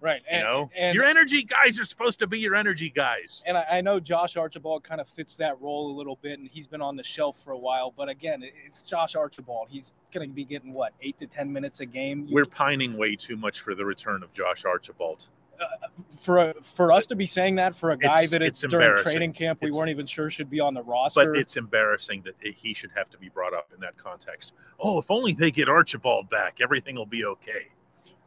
Right. 0.00 0.22
You 0.30 0.40
know, 0.40 0.70
and, 0.76 0.94
your 0.94 1.04
energy 1.04 1.42
guys 1.44 1.78
are 1.80 1.84
supposed 1.84 2.18
to 2.20 2.26
be 2.26 2.38
your 2.38 2.54
energy 2.54 2.90
guys. 2.90 3.42
and 3.46 3.56
I, 3.56 3.64
I 3.72 3.80
know 3.80 3.98
Josh 4.00 4.36
Archibald 4.36 4.84
kind 4.84 5.00
of 5.00 5.08
fits 5.08 5.36
that 5.38 5.60
role 5.60 5.90
a 5.90 5.94
little 5.96 6.18
bit, 6.22 6.38
and 6.38 6.48
he's 6.48 6.66
been 6.66 6.82
on 6.82 6.96
the 6.96 7.02
shelf 7.04 7.42
for 7.42 7.52
a 7.52 7.58
while. 7.58 7.92
But 7.96 8.08
again, 8.08 8.42
it's 8.64 8.82
Josh 8.82 9.16
Archibald. 9.16 9.68
He's 9.70 9.92
going 10.12 10.28
to 10.28 10.34
be 10.34 10.44
getting 10.44 10.72
what 10.72 10.92
eight 11.02 11.18
to 11.18 11.26
ten 11.26 11.52
minutes 11.52 11.80
a 11.80 11.86
game. 11.86 12.26
We're 12.30 12.44
pining 12.44 12.96
way 12.96 13.16
too 13.16 13.36
much 13.36 13.60
for 13.60 13.74
the 13.74 13.84
return 13.84 14.22
of 14.22 14.32
Josh 14.32 14.64
Archibald. 14.64 15.28
Uh, 15.58 15.64
uh, 15.64 15.88
for 16.20 16.52
for 16.60 16.92
us 16.92 17.06
to 17.06 17.16
be 17.16 17.24
saying 17.24 17.54
that 17.54 17.74
for 17.74 17.92
a 17.92 17.96
guy 17.96 18.18
It's- 18.24 18.30
that 18.32 18.42
it's 18.42 18.62
it's 18.62 18.70
during 18.70 19.02
training 19.02 19.32
camp 19.32 19.62
we 19.62 19.68
It's- 19.68 19.78
weren't 19.78 19.88
even 19.88 20.04
sure 20.04 20.28
should 20.28 20.50
be 20.50 20.60
on 20.60 20.74
the 20.74 20.82
roster. 20.82 21.32
But 21.32 21.40
it's 21.40 21.56
embarrassing 21.56 22.24
that 22.26 22.34
it- 22.42 22.56
he 22.56 22.74
should 22.74 22.90
have 22.94 23.08
to 23.08 23.16
be 23.18 23.30
brought 23.30 23.54
up 23.54 23.72
in 23.72 23.80
that 23.80 23.96
context. 23.96 24.52
Oh, 24.78 24.98
if 24.98 25.10
only 25.10 25.32
they 25.32 25.50
get 25.50 25.66
Archibald 25.70 26.28
back, 26.28 26.58
everything 26.60 26.96
will 26.96 27.06
be 27.06 27.24
okay. 27.24 27.68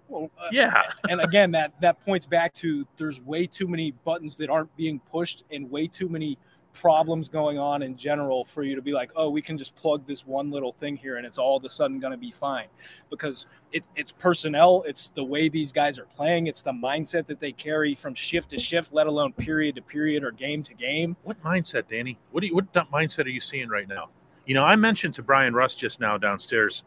Well, 0.09 0.29
uh, 0.37 0.49
Yeah. 0.51 0.83
and 1.09 1.21
again, 1.21 1.51
that 1.51 1.79
that 1.81 2.03
points 2.03 2.25
back 2.25 2.53
to 2.55 2.85
there's 2.97 3.21
way 3.21 3.47
too 3.47 3.67
many 3.67 3.91
buttons 4.03 4.35
that 4.37 4.49
aren't 4.49 4.75
being 4.75 4.99
pushed 4.99 5.43
and 5.51 5.69
way 5.69 5.87
too 5.87 6.09
many 6.09 6.37
problems 6.73 7.29
going 7.29 7.57
on 7.57 7.81
in 7.81 7.95
general 7.95 8.45
for 8.45 8.63
you 8.63 8.75
to 8.75 8.81
be 8.81 8.93
like, 8.93 9.11
oh, 9.15 9.29
we 9.29 9.41
can 9.41 9.57
just 9.57 9.75
plug 9.75 10.05
this 10.05 10.25
one 10.25 10.49
little 10.49 10.73
thing 10.73 10.95
here 10.95 11.17
and 11.17 11.25
it's 11.25 11.37
all 11.37 11.57
of 11.57 11.65
a 11.65 11.69
sudden 11.69 11.99
going 11.99 12.11
to 12.11 12.17
be 12.17 12.31
fine. 12.31 12.67
Because 13.09 13.47
it, 13.71 13.87
it's 13.95 14.11
personnel, 14.11 14.83
it's 14.87 15.09
the 15.09 15.23
way 15.23 15.49
these 15.49 15.71
guys 15.71 15.99
are 15.99 16.05
playing, 16.05 16.47
it's 16.47 16.61
the 16.61 16.71
mindset 16.71 17.25
that 17.27 17.39
they 17.39 17.51
carry 17.51 17.95
from 17.95 18.13
shift 18.13 18.51
to 18.51 18.57
shift, 18.57 18.93
let 18.93 19.07
alone 19.07 19.33
period 19.33 19.75
to 19.75 19.81
period 19.81 20.23
or 20.23 20.31
game 20.31 20.63
to 20.63 20.73
game. 20.73 21.15
What 21.23 21.41
mindset, 21.43 21.87
Danny? 21.89 22.17
What 22.31 22.41
do 22.41 22.47
you, 22.47 22.55
what 22.55 22.71
mindset 22.73 23.25
are 23.25 23.29
you 23.29 23.41
seeing 23.41 23.69
right 23.69 23.87
now? 23.87 24.09
You 24.45 24.55
know, 24.55 24.63
I 24.63 24.75
mentioned 24.75 25.13
to 25.15 25.23
Bryan 25.23 25.53
Rust 25.53 25.79
just 25.79 25.99
now 25.99 26.17
downstairs 26.17 26.83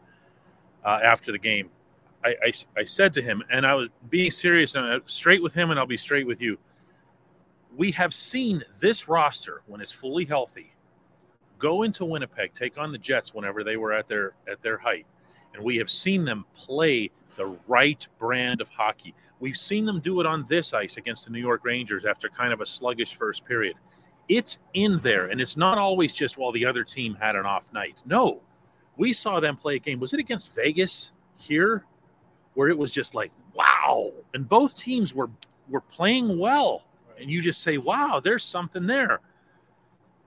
uh, 0.83 0.99
after 1.03 1.31
the 1.31 1.39
game. 1.39 1.69
I, 2.23 2.35
I, 2.43 2.51
I 2.77 2.83
said 2.83 3.13
to 3.13 3.21
him, 3.21 3.43
and 3.51 3.65
I 3.65 3.75
was 3.75 3.89
being 4.09 4.31
serious 4.31 4.75
and 4.75 5.01
straight 5.05 5.43
with 5.43 5.53
him, 5.53 5.71
and 5.71 5.79
I'll 5.79 5.85
be 5.85 5.97
straight 5.97 6.27
with 6.27 6.41
you. 6.41 6.57
We 7.75 7.91
have 7.91 8.13
seen 8.13 8.63
this 8.79 9.07
roster 9.07 9.63
when 9.67 9.81
it's 9.81 9.91
fully 9.91 10.25
healthy 10.25 10.73
go 11.63 11.83
into 11.83 12.03
Winnipeg, 12.03 12.53
take 12.53 12.77
on 12.77 12.91
the 12.91 12.97
Jets 12.97 13.33
whenever 13.33 13.63
they 13.63 13.77
were 13.77 13.93
at 13.93 14.09
their 14.09 14.33
at 14.51 14.61
their 14.61 14.77
height, 14.77 15.05
and 15.53 15.63
we 15.63 15.77
have 15.77 15.89
seen 15.89 16.25
them 16.25 16.45
play 16.53 17.09
the 17.37 17.57
right 17.67 18.05
brand 18.19 18.59
of 18.59 18.67
hockey. 18.67 19.15
We've 19.39 19.55
seen 19.55 19.85
them 19.85 20.01
do 20.01 20.19
it 20.19 20.25
on 20.25 20.45
this 20.49 20.73
ice 20.73 20.97
against 20.97 21.23
the 21.23 21.31
New 21.31 21.39
York 21.39 21.63
Rangers 21.63 22.03
after 22.03 22.27
kind 22.27 22.51
of 22.51 22.59
a 22.59 22.65
sluggish 22.65 23.15
first 23.15 23.45
period. 23.45 23.77
It's 24.27 24.57
in 24.73 24.97
there, 24.99 25.27
and 25.27 25.39
it's 25.39 25.55
not 25.55 25.77
always 25.77 26.13
just 26.13 26.37
while 26.37 26.51
the 26.51 26.65
other 26.65 26.83
team 26.83 27.15
had 27.15 27.37
an 27.37 27.45
off 27.45 27.71
night. 27.71 28.01
No, 28.05 28.41
we 28.97 29.13
saw 29.13 29.39
them 29.39 29.55
play 29.55 29.75
a 29.75 29.79
game. 29.79 30.01
Was 30.01 30.13
it 30.13 30.19
against 30.19 30.53
Vegas 30.53 31.11
here, 31.37 31.85
where 32.53 32.69
it 32.69 32.77
was 32.77 32.91
just 32.91 33.15
like 33.15 33.31
wow, 33.53 34.11
and 34.33 34.47
both 34.47 34.75
teams 34.75 35.13
were 35.13 35.29
were 35.69 35.81
playing 35.81 36.37
well, 36.37 36.83
and 37.19 37.29
you 37.29 37.41
just 37.41 37.61
say, 37.61 37.77
wow, 37.77 38.19
there's 38.23 38.43
something 38.43 38.85
there 38.85 39.19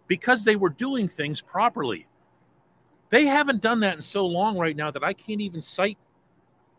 because 0.07 0.45
they 0.45 0.57
were 0.57 0.71
doing 0.71 1.09
things 1.09 1.41
properly. 1.41 2.07
They 3.11 3.27
haven't 3.27 3.63
done 3.63 3.81
that 3.81 3.97
in 3.97 4.03
so 4.03 4.27
long 4.27 4.59
right 4.59 4.77
now 4.77 4.91
that 4.91 5.05
I 5.05 5.13
can't 5.13 5.41
even 5.41 5.63
cite 5.63 5.99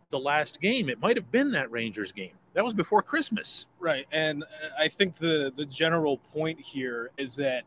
the 0.10 0.20
last 0.20 0.62
game. 0.62 0.90
It 0.90 1.00
might 1.02 1.16
have 1.16 1.32
been 1.32 1.52
that 1.52 1.72
Rangers 1.72 2.12
game. 2.12 2.34
That 2.54 2.64
was 2.64 2.74
before 2.74 3.02
Christmas. 3.02 3.68
Right, 3.80 4.06
and 4.12 4.44
uh, 4.44 4.48
I 4.80 4.88
think 4.88 5.16
the 5.16 5.54
the 5.56 5.66
general 5.66 6.18
point 6.18 6.60
here 6.60 7.12
is 7.18 7.36
that 7.36 7.64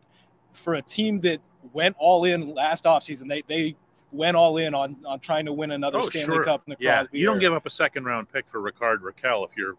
for 0.53 0.75
a 0.75 0.83
team 0.83 1.21
that 1.21 1.41
went 1.73 1.95
all 1.99 2.25
in 2.25 2.55
last 2.55 2.85
offseason, 2.85 3.29
they 3.29 3.43
they 3.47 3.77
went 4.13 4.37
all 4.37 4.57
in 4.57 4.75
on 4.75 4.97
on 5.07 5.21
trying 5.21 5.47
to 5.47 5.53
win 5.53 5.71
another 5.73 5.99
Oh, 5.99 6.09
Stanley 6.09 6.37
sure. 6.37 6.45
Cup 6.45 6.63
in 6.67 6.73
the 6.73 6.77
Yeah, 6.85 6.99
Crosby 7.01 7.19
you 7.19 7.27
don't 7.27 7.39
give 7.39 7.53
up 7.53 7.67
a 7.67 7.71
second 7.71 8.05
round 8.05 8.31
pick 8.33 8.49
for 8.49 8.61
Rickard 8.61 9.03
Rakell 9.03 9.49
if 9.49 9.57
you're, 9.57 9.77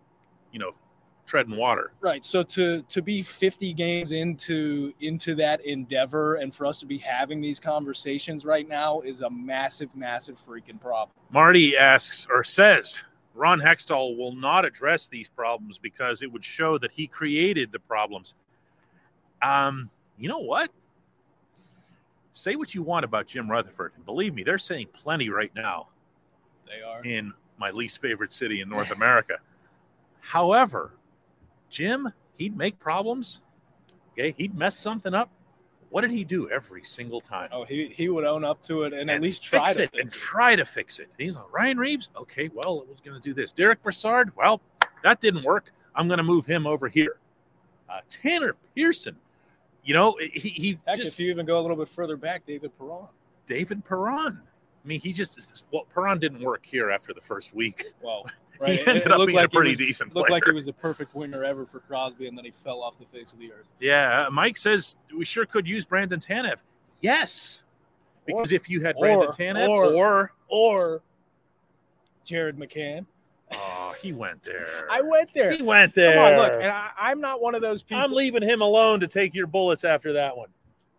you 0.52 0.60
know, 0.60 0.72
treading 1.28 1.56
water. 1.56 1.92
right. 2.02 2.24
So 2.26 2.44
to 2.44 2.82
to 2.84 3.02
be 3.02 3.22
50 3.22 3.74
games 3.74 4.12
into 4.12 4.94
into 5.00 5.36
that 5.36 5.64
endeavor, 5.66 6.36
and 6.36 6.54
for 6.54 6.66
us 6.66 6.78
to 6.80 6.86
be 6.86 6.98
having 6.98 7.42
these 7.42 7.60
conversations 7.60 8.44
right 8.46 8.68
now 8.68 9.02
is 9.02 9.22
a 9.22 9.30
massive, 9.30 9.96
massive 9.96 10.38
freaking 10.40 10.80
problem. 10.80 11.10
Marty 11.32 11.78
asks 11.78 12.28
or 12.30 12.44
says 12.44 13.00
Ron 13.34 13.60
Hextall 13.62 14.18
will 14.18 14.36
not 14.36 14.66
address 14.66 15.08
these 15.08 15.30
problems 15.30 15.78
because 15.78 16.22
it 16.22 16.32
would 16.32 16.44
show 16.44 16.78
that 16.80 16.92
he 16.92 17.08
created 17.08 17.72
the 17.72 17.80
problems. 17.80 18.36
Um, 19.42 19.90
you 20.18 20.28
know 20.28 20.40
what? 20.40 20.70
Say 22.34 22.56
what 22.56 22.74
you 22.74 22.82
want 22.84 23.04
about 23.06 23.28
Jim 23.28 23.50
Rutherford. 23.50 23.94
And 23.96 24.06
believe 24.06 24.34
me, 24.34 24.44
they're 24.44 24.58
saying 24.58 24.88
plenty 24.94 25.30
right 25.30 25.52
now 25.56 25.88
They 26.66 26.82
are. 26.82 27.04
in 27.04 27.34
my 27.60 27.72
least 27.72 28.00
favorite 28.02 28.32
city 28.32 28.62
in 28.62 28.70
North 28.70 28.92
America. 28.96 29.36
However, 30.22 30.94
Jim, 31.70 32.12
he'd 32.38 32.56
make 32.56 32.80
problems. 32.80 33.42
Okay, 34.14 34.34
he'd 34.38 34.56
mess 34.56 34.78
something 34.78 35.14
up. 35.14 35.30
What 35.90 36.02
did 36.02 36.12
he 36.12 36.24
do 36.24 36.50
every 36.50 36.84
single 36.86 37.20
time? 37.20 37.50
Oh, 37.52 37.66
he, 37.66 37.88
he 37.94 38.08
would 38.08 38.24
own 38.24 38.46
up 38.46 38.62
to 38.64 38.84
it 38.84 38.94
and, 38.94 39.12
at 39.12 39.22
least 39.22 39.44
try 39.44 39.74
fix 39.74 39.78
to 39.78 39.84
it 39.84 39.92
fix 39.92 40.02
and 40.02 40.10
it. 40.10 40.14
try 40.14 40.56
to 40.56 40.64
fix 40.64 41.00
it. 41.00 41.10
He's 41.18 41.36
like 41.36 41.52
Ryan 41.52 41.78
Reaves. 41.78 42.10
Okay, 42.16 42.50
well, 42.54 42.82
it 42.82 42.88
was 42.90 43.00
going 43.04 43.20
to 43.20 43.22
do 43.22 43.34
this. 43.34 43.52
Derick 43.52 43.84
Brassard. 43.84 44.32
Well, 44.38 44.62
that 45.04 45.20
didn't 45.20 45.44
work. 45.44 45.72
I'm 45.94 46.08
going 46.08 46.18
to 46.20 46.24
move 46.24 46.46
him 46.46 46.66
over 46.66 46.88
here. 46.88 47.18
Uh, 47.90 48.00
Tanner 48.08 48.56
Pearson. 48.74 49.18
You 49.84 49.94
know, 49.96 50.16
he, 50.34 50.50
he 50.50 50.80
Heck, 50.86 50.98
just 50.98 51.14
if 51.14 51.20
you 51.20 51.32
even 51.32 51.46
go 51.46 51.60
a 51.60 51.62
little 51.62 51.78
bit 51.78 51.90
further 51.90 52.16
back, 52.18 52.46
David 52.46 52.72
Perron. 52.78 53.08
David 53.48 53.84
Perron. 53.84 54.40
I 54.84 54.88
mean, 54.88 55.00
he 55.00 55.12
just 55.14 55.66
well, 55.72 55.86
Perron 55.94 56.20
didn't 56.20 56.42
work 56.42 56.66
here 56.66 56.92
after 56.92 57.14
the 57.14 57.22
first 57.22 57.54
week. 57.56 57.86
Well, 58.02 58.26
He 58.54 58.66
right. 58.68 58.74
it- 58.80 58.88
ended 58.88 59.06
it 59.08 59.12
up 59.12 59.18
looked 59.18 59.28
being 59.30 59.40
a 59.40 59.42
like 59.42 59.52
he 59.52 59.56
pretty 59.58 59.70
was- 59.72 59.78
decent 59.80 60.14
Looked 60.16 60.30
like 60.30 60.44
he 60.46 60.52
was 60.52 60.66
the 60.66 60.74
perfect 60.74 61.16
winger 61.16 61.44
ever 61.44 61.66
for 61.66 61.80
Crosby, 61.80 62.28
and 62.28 62.38
then 62.38 62.46
he 62.46 62.52
fell 62.52 62.82
off 62.84 63.00
the 63.00 63.06
face 63.06 63.34
of 63.34 63.40
the 63.40 63.52
earth. 63.52 63.72
Yeah, 63.80 64.28
uh, 64.28 64.30
Mike 64.30 64.56
says 64.58 64.98
we 65.18 65.26
sure 65.26 65.46
could 65.48 65.68
use 65.68 65.84
Brandon 65.84 66.20
Tanev. 66.20 66.60
Yes, 67.00 67.64
because 68.28 68.52
Or- 68.52 68.56
if 68.56 68.70
you 68.70 68.82
had 68.82 68.98
Brandon 69.00 69.30
or- 69.30 69.32
Tanev 69.32 69.68
or- 69.68 69.94
or 69.96 70.32
Or 70.48 71.02
Jared 72.24 72.58
McCann. 72.58 73.06
Oh, 73.54 73.94
he 74.02 74.14
went 74.14 74.44
there. 74.44 74.88
I 74.90 75.02
went 75.02 75.34
there. 75.34 75.52
He 75.52 75.62
went 75.62 75.94
there. 75.94 76.14
Come 76.14 76.24
on, 76.24 76.38
look, 76.38 76.54
and 76.54 76.72
I, 76.72 76.90
I'm 76.98 77.22
not 77.22 77.42
one 77.42 77.56
of 77.56 77.62
those 77.62 77.84
people. 77.84 78.04
I'm 78.04 78.12
leaving 78.14 78.44
him 78.44 78.62
alone 78.62 79.00
to 79.02 79.08
take 79.08 79.34
your 79.34 79.48
bullets 79.48 79.84
after 79.84 80.14
that 80.14 80.36
one. 80.36 80.50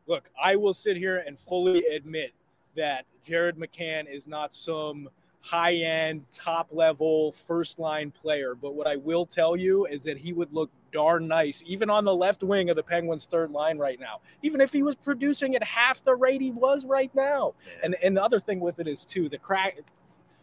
look, 0.07 0.29
I 0.43 0.57
will 0.57 0.75
sit 0.75 0.97
here 0.97 1.25
and 1.27 1.39
fully 1.39 1.85
admit 1.87 2.33
that 2.77 3.05
Jared 3.25 3.57
McCann 3.57 4.13
is 4.13 4.27
not 4.27 4.53
some 4.55 5.09
high 5.41 5.75
end, 5.75 6.25
top 6.33 6.69
level, 6.71 7.33
first 7.33 7.79
line 7.79 8.11
player. 8.11 8.55
But 8.55 8.75
what 8.75 8.87
I 8.87 8.97
will 8.97 9.27
tell 9.27 9.57
you 9.57 9.87
is 9.87 10.03
that 10.05 10.17
he 10.17 10.33
would 10.33 10.53
look 10.53 10.71
darn 10.93 11.27
nice, 11.27 11.63
even 11.67 11.91
on 11.91 12.05
the 12.05 12.15
left 12.15 12.43
wing 12.43 12.71
of 12.71 12.77
the 12.77 12.83
Penguins' 12.83 13.27
third 13.27 13.51
line 13.51 13.77
right 13.77 13.99
now, 13.99 14.21
even 14.43 14.61
if 14.61 14.73
he 14.73 14.83
was 14.83 14.95
producing 14.95 15.57
at 15.57 15.65
half 15.65 16.05
the 16.05 16.15
rate 16.15 16.41
he 16.41 16.53
was 16.53 16.85
right 16.85 17.13
now. 17.15 17.55
And, 17.83 17.97
and 18.03 18.17
the 18.17 18.23
other 18.23 18.39
thing 18.39 18.61
with 18.61 18.79
it 18.79 18.87
is, 18.87 19.05
too, 19.05 19.29
the 19.29 19.39
crack. 19.39 19.79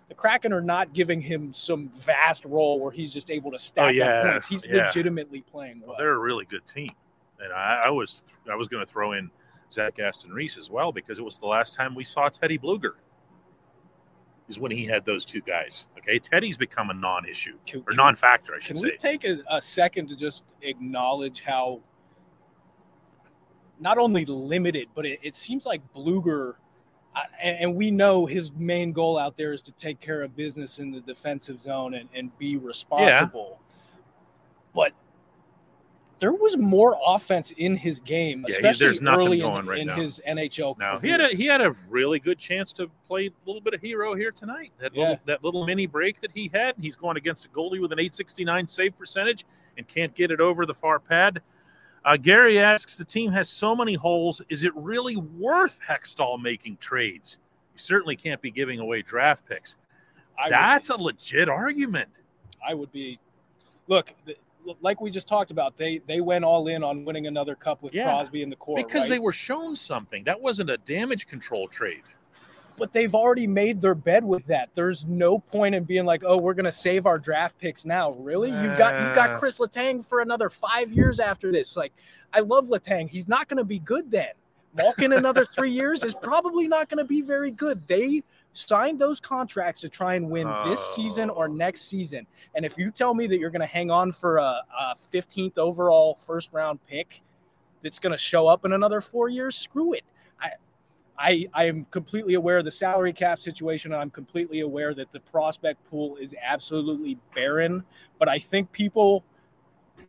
The 0.10 0.16
Kraken 0.16 0.52
are 0.52 0.62
not 0.62 0.94
giving 0.94 1.22
him 1.22 1.54
some 1.54 1.90
vast 1.90 2.44
role 2.44 2.80
where 2.80 2.92
he's 2.92 3.14
just 3.14 3.30
able 3.30 3.52
to 3.52 3.56
oh, 3.56 3.60
stack 3.60 3.96
Oh, 3.96 4.02
up 4.02 4.26
points. 4.26 4.48
He's 4.48 4.66
yeah. 4.66 4.88
legitimately 4.88 5.42
playing 5.42 5.80
well. 5.80 5.90
Well, 5.90 5.98
they're 6.00 6.14
a 6.16 6.20
really 6.20 6.46
good 6.46 6.66
team, 6.66 6.90
and 7.40 7.54
I, 7.54 7.84
I 7.86 7.90
was 7.90 8.24
I 8.52 8.56
was 8.56 8.68
going 8.68 8.84
to 8.86 8.92
throw 8.92 9.14
in 9.14 9.30
Zach 9.72 10.00
Aston-Reese 10.00 10.58
as 10.58 10.70
well 10.70 10.92
because 10.92 11.20
it 11.20 11.26
was 11.26 11.38
the 11.38 11.46
last 11.46 11.76
time 11.76 11.94
we 11.94 12.04
saw 12.04 12.28
Teddy 12.28 12.58
Blueger. 12.58 12.94
Is 14.48 14.58
when 14.58 14.72
he 14.72 14.84
had 14.84 15.06
those 15.06 15.26
two 15.26 15.42
guys. 15.42 15.86
Okay, 16.00 16.18
Teddy's 16.18 16.58
become 16.58 16.90
a 16.90 16.94
non-issue 16.96 17.60
Can- 17.68 17.84
or 17.88 17.94
non-factor, 17.94 18.56
I 18.56 18.58
should 18.58 18.78
Can 18.78 18.82
say. 18.82 18.98
Can 18.98 19.12
we 19.12 19.18
take 19.20 19.26
a, 19.48 19.58
a 19.58 19.62
second 19.62 20.08
to 20.08 20.16
just 20.16 20.44
acknowledge 20.64 21.42
how 21.42 21.82
not 23.80 24.00
only 24.00 24.26
limited, 24.26 24.88
but 24.96 25.06
it, 25.06 25.20
it 25.22 25.36
seems 25.36 25.68
like 25.68 25.84
Blueger, 25.94 26.56
and, 27.42 27.58
and 27.60 27.76
we 27.76 27.92
know 27.92 28.26
his 28.26 28.52
main 28.54 28.92
goal 28.92 29.18
out 29.18 29.38
there 29.38 29.54
is 29.54 29.62
to 29.64 29.72
take 29.74 30.00
care 30.00 30.22
of 30.22 30.36
business 30.36 30.80
in 30.80 30.92
the 30.92 31.02
defensive 31.02 31.62
zone 31.62 31.94
and, 31.96 32.10
and 32.14 32.38
be 32.38 32.58
responsible. 32.58 33.60
Yeah. 33.60 33.66
But 34.74 34.94
there 36.20 36.34
was 36.34 36.58
more 36.58 36.98
offense 37.06 37.52
in 37.52 37.76
his 37.76 38.00
game, 38.00 38.46
especially 38.48 38.86
there's 38.86 39.02
nothing 39.02 39.28
early 39.28 39.40
going 39.40 39.62
in, 39.62 39.66
right 39.66 39.80
in 39.80 39.90
his 39.90 40.22
NHL 40.28 40.78
Now 40.78 41.00
he 41.00 41.10
had 41.10 41.22
a 41.22 41.30
he 41.30 41.46
had 41.46 41.62
a 41.62 41.76
really 41.88 42.20
good 42.20 42.38
chance 42.38 42.74
to 42.74 42.90
play 43.08 43.28
a 43.28 43.32
little 43.46 43.62
bit 43.62 43.74
of 43.74 43.82
hero 43.82 44.14
here 44.16 44.32
tonight. 44.32 44.72
That 44.80 44.94
Yeah. 44.94 45.02
little 45.02 45.20
that 45.26 45.44
little 45.44 45.66
mini 45.66 45.88
break 45.88 46.20
that 46.22 46.32
he 46.34 46.52
had. 46.54 46.76
He's 46.80 46.96
going 46.96 47.18
against 47.18 47.46
a 47.46 47.50
goalie 47.50 47.82
with 47.82 47.92
an 47.94 48.00
869 48.00 48.68
save 48.68 48.98
percentage 48.98 49.46
and 49.78 49.88
can't 49.88 50.14
get 50.14 50.30
it 50.30 50.42
over 50.42 50.66
the 50.66 50.74
far 50.74 51.00
pad. 51.00 51.42
Uh, 52.06 52.18
Gary 52.18 52.60
asks, 52.60 52.96
the 52.96 53.06
team 53.06 53.32
has 53.32 53.50
so 53.50 53.76
many 53.76 53.94
holes. 53.94 54.42
Is 54.50 54.64
it 54.64 54.76
really 54.76 55.18
worth 55.18 55.80
Hextall 55.88 56.42
making 56.42 56.78
trades? 56.78 57.38
You 57.74 57.78
certainly 57.78 58.16
can't 58.16 58.42
be 58.42 58.52
giving 58.52 58.80
away 58.80 59.02
draft 59.02 59.46
picks. 59.48 59.76
I 60.38 60.50
That's 60.50 60.88
be- 60.88 60.94
a 60.94 60.98
legit 60.98 61.50
argument. 61.50 62.10
I 62.66 62.74
would 62.74 62.92
be. 62.92 63.20
Look, 63.88 64.14
the, 64.26 64.36
like 64.82 65.02
we 65.02 65.10
just 65.10 65.28
talked 65.28 65.52
about, 65.52 65.78
they 65.78 66.00
they 66.08 66.22
went 66.22 66.46
all 66.46 66.68
in 66.68 66.84
on 66.84 67.04
winning 67.06 67.28
another 67.28 67.56
cup 67.56 67.82
with 67.82 67.94
Yeah, 67.94 68.06
Crosby 68.06 68.42
in 68.44 68.50
the 68.50 68.56
core 68.56 68.78
because 68.78 69.02
right? 69.02 69.10
they 69.10 69.20
were 69.20 69.32
shown 69.34 69.76
something. 69.76 70.24
That 70.26 70.40
wasn't 70.40 70.70
a 70.70 70.78
damage 70.78 71.28
control 71.28 71.68
trade. 71.68 72.04
But 72.80 72.94
they've 72.94 73.14
already 73.14 73.46
made 73.46 73.82
their 73.82 73.94
bed 73.94 74.24
with 74.24 74.46
that. 74.48 74.70
There's 74.74 75.06
no 75.06 75.38
point 75.38 75.76
in 75.76 75.84
being 75.84 76.06
like, 76.06 76.24
oh, 76.26 76.38
we're 76.38 76.54
gonna 76.56 76.72
save 76.72 77.06
our 77.06 77.20
draft 77.20 77.60
picks 77.60 77.86
now. 77.86 78.12
Really? 78.14 78.50
You've 78.50 78.78
got 78.78 79.06
you've 79.06 79.14
got. 79.16 79.38
Chris 79.40 79.60
Letang 79.60 80.04
for 80.06 80.22
another 80.22 80.50
five 80.50 80.92
years 80.92 81.20
after 81.20 81.52
this. 81.52 81.76
Like, 81.78 81.94
I 82.34 82.40
love 82.40 82.68
Letang. 82.68 83.10
He's 83.10 83.28
not 83.28 83.48
gonna 83.48 83.64
be 83.64 83.80
good 83.80 84.10
then. 84.10 84.30
Malkin 84.76 85.14
another 85.14 85.46
three 85.56 85.72
years 85.72 86.04
is 86.04 86.16
probably 86.16 86.68
not 86.68 86.90
gonna 86.90 87.04
be 87.04 87.22
very 87.22 87.52
good. 87.52 87.86
They 87.88 88.24
signed 88.54 89.00
those 89.00 89.20
contracts 89.20 89.82
to 89.82 89.90
try 89.90 90.16
and 90.16 90.30
win 90.30 90.48
this 90.68 90.84
season 90.96 91.30
or 91.30 91.46
Oh. 91.46 91.52
next 91.52 91.82
season. 91.84 92.26
And 92.56 92.66
if 92.66 92.78
you 92.78 92.90
tell 92.92 93.14
me 93.14 93.28
that 93.28 93.38
you're 93.40 93.50
gonna 93.52 93.66
hang 93.66 93.92
on 93.92 94.12
for 94.12 94.38
a, 94.38 94.62
a 94.80 94.96
15th 95.14 95.58
overall 95.58 96.16
first 96.26 96.50
round 96.52 96.80
pick 96.88 97.22
that's 97.84 98.00
gonna 98.00 98.18
show 98.18 98.48
up 98.48 98.66
in 98.66 98.74
another 98.74 99.02
four 99.02 99.30
years, 99.30 99.56
screw 99.56 99.94
it. 99.94 100.04
I, 101.20 101.48
I 101.54 101.66
am 101.66 101.86
completely 101.92 102.36
aware 102.36 102.60
of 102.60 102.66
the 102.66 102.72
salary 102.72 103.12
cap 103.12 103.42
situation. 103.42 103.92
And 103.92 104.02
I'm 104.02 104.10
completely 104.10 104.62
aware 104.62 104.94
that 104.94 105.12
the 105.12 105.20
prospect 105.20 105.84
pool 105.90 106.16
is 106.16 106.34
absolutely 106.42 107.18
barren. 107.36 107.84
But 108.18 108.30
I 108.30 108.40
think 108.40 108.72
people, 108.72 109.26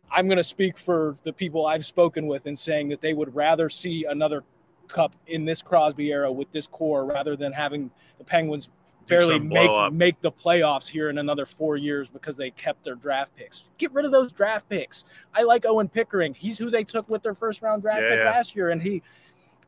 I'm 0.09 0.27
going 0.27 0.37
to 0.37 0.43
speak 0.43 0.77
for 0.77 1.15
the 1.23 1.33
people 1.33 1.67
I've 1.67 1.85
spoken 1.85 2.27
with 2.27 2.47
in 2.47 2.55
saying 2.55 2.87
that 2.89 3.01
they 3.01 3.13
would 3.13 3.35
rather 3.35 3.69
see 3.69 4.05
another 4.05 4.43
cup 4.87 5.15
in 5.27 5.43
this 5.43 5.61
Crosby 5.61 6.11
era 6.11 6.31
with 6.31 6.51
this 6.53 6.65
core 6.65 7.05
rather 7.05 7.35
than 7.35 7.51
having 7.51 7.91
the 8.17 8.23
Penguins 8.23 8.69
barely 9.07 9.35
up. 9.35 9.41
make 9.41 9.93
make 9.93 10.21
the 10.21 10.31
playoffs 10.31 10.87
here 10.87 11.09
in 11.09 11.17
another 11.17 11.45
four 11.45 11.75
years 11.75 12.09
because 12.09 12.37
they 12.37 12.51
kept 12.51 12.83
their 12.85 12.95
draft 12.95 13.35
picks. 13.35 13.63
Get 13.77 13.91
rid 13.93 14.05
of 14.05 14.11
those 14.11 14.31
draft 14.31 14.69
picks. 14.69 15.03
I 15.33 15.43
like 15.43 15.65
Owen 15.65 15.89
Pickering. 15.89 16.33
He's 16.33 16.57
who 16.57 16.69
they 16.69 16.83
took 16.83 17.09
with 17.09 17.23
their 17.23 17.33
first 17.33 17.61
round 17.61 17.81
draft 17.81 18.01
Yeah, 18.01 18.09
pick 18.09 18.19
yeah. 18.19 18.31
last 18.31 18.55
year, 18.55 18.69
and 18.69 18.81
he. 18.81 19.01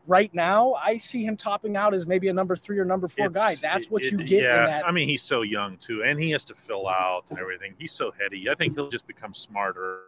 Right 0.06 0.34
now, 0.34 0.74
I 0.74 0.98
see 0.98 1.24
him 1.24 1.38
topping 1.38 1.78
out 1.78 1.94
as 1.94 2.06
maybe 2.06 2.28
a 2.28 2.34
number 2.34 2.58
three 2.58 2.78
or 2.78 2.84
number 2.84 3.08
four 3.08 3.30
guy. 3.30 3.56
That's 3.56 3.90
what 3.90 4.04
it- 4.04 4.12
you 4.12 4.18
get 4.18 4.44
yeah, 4.44 4.60
in 4.60 4.66
that. 4.66 4.86
I 4.86 4.92
mean, 4.92 5.08
he's 5.08 5.22
so 5.22 5.44
young 5.44 5.78
too, 5.78 6.04
and 6.04 6.22
he 6.22 6.32
has 6.32 6.44
to 6.46 6.54
fill 6.54 6.90
out 6.90 7.30
and 7.30 7.40
everything. 7.40 7.74
He's 7.80 7.94
so 7.94 8.12
heady. 8.20 8.50
I 8.50 8.56
think 8.56 8.76
he'll 8.76 8.90
just 8.90 9.08
become 9.08 9.34
smarter, 9.34 10.02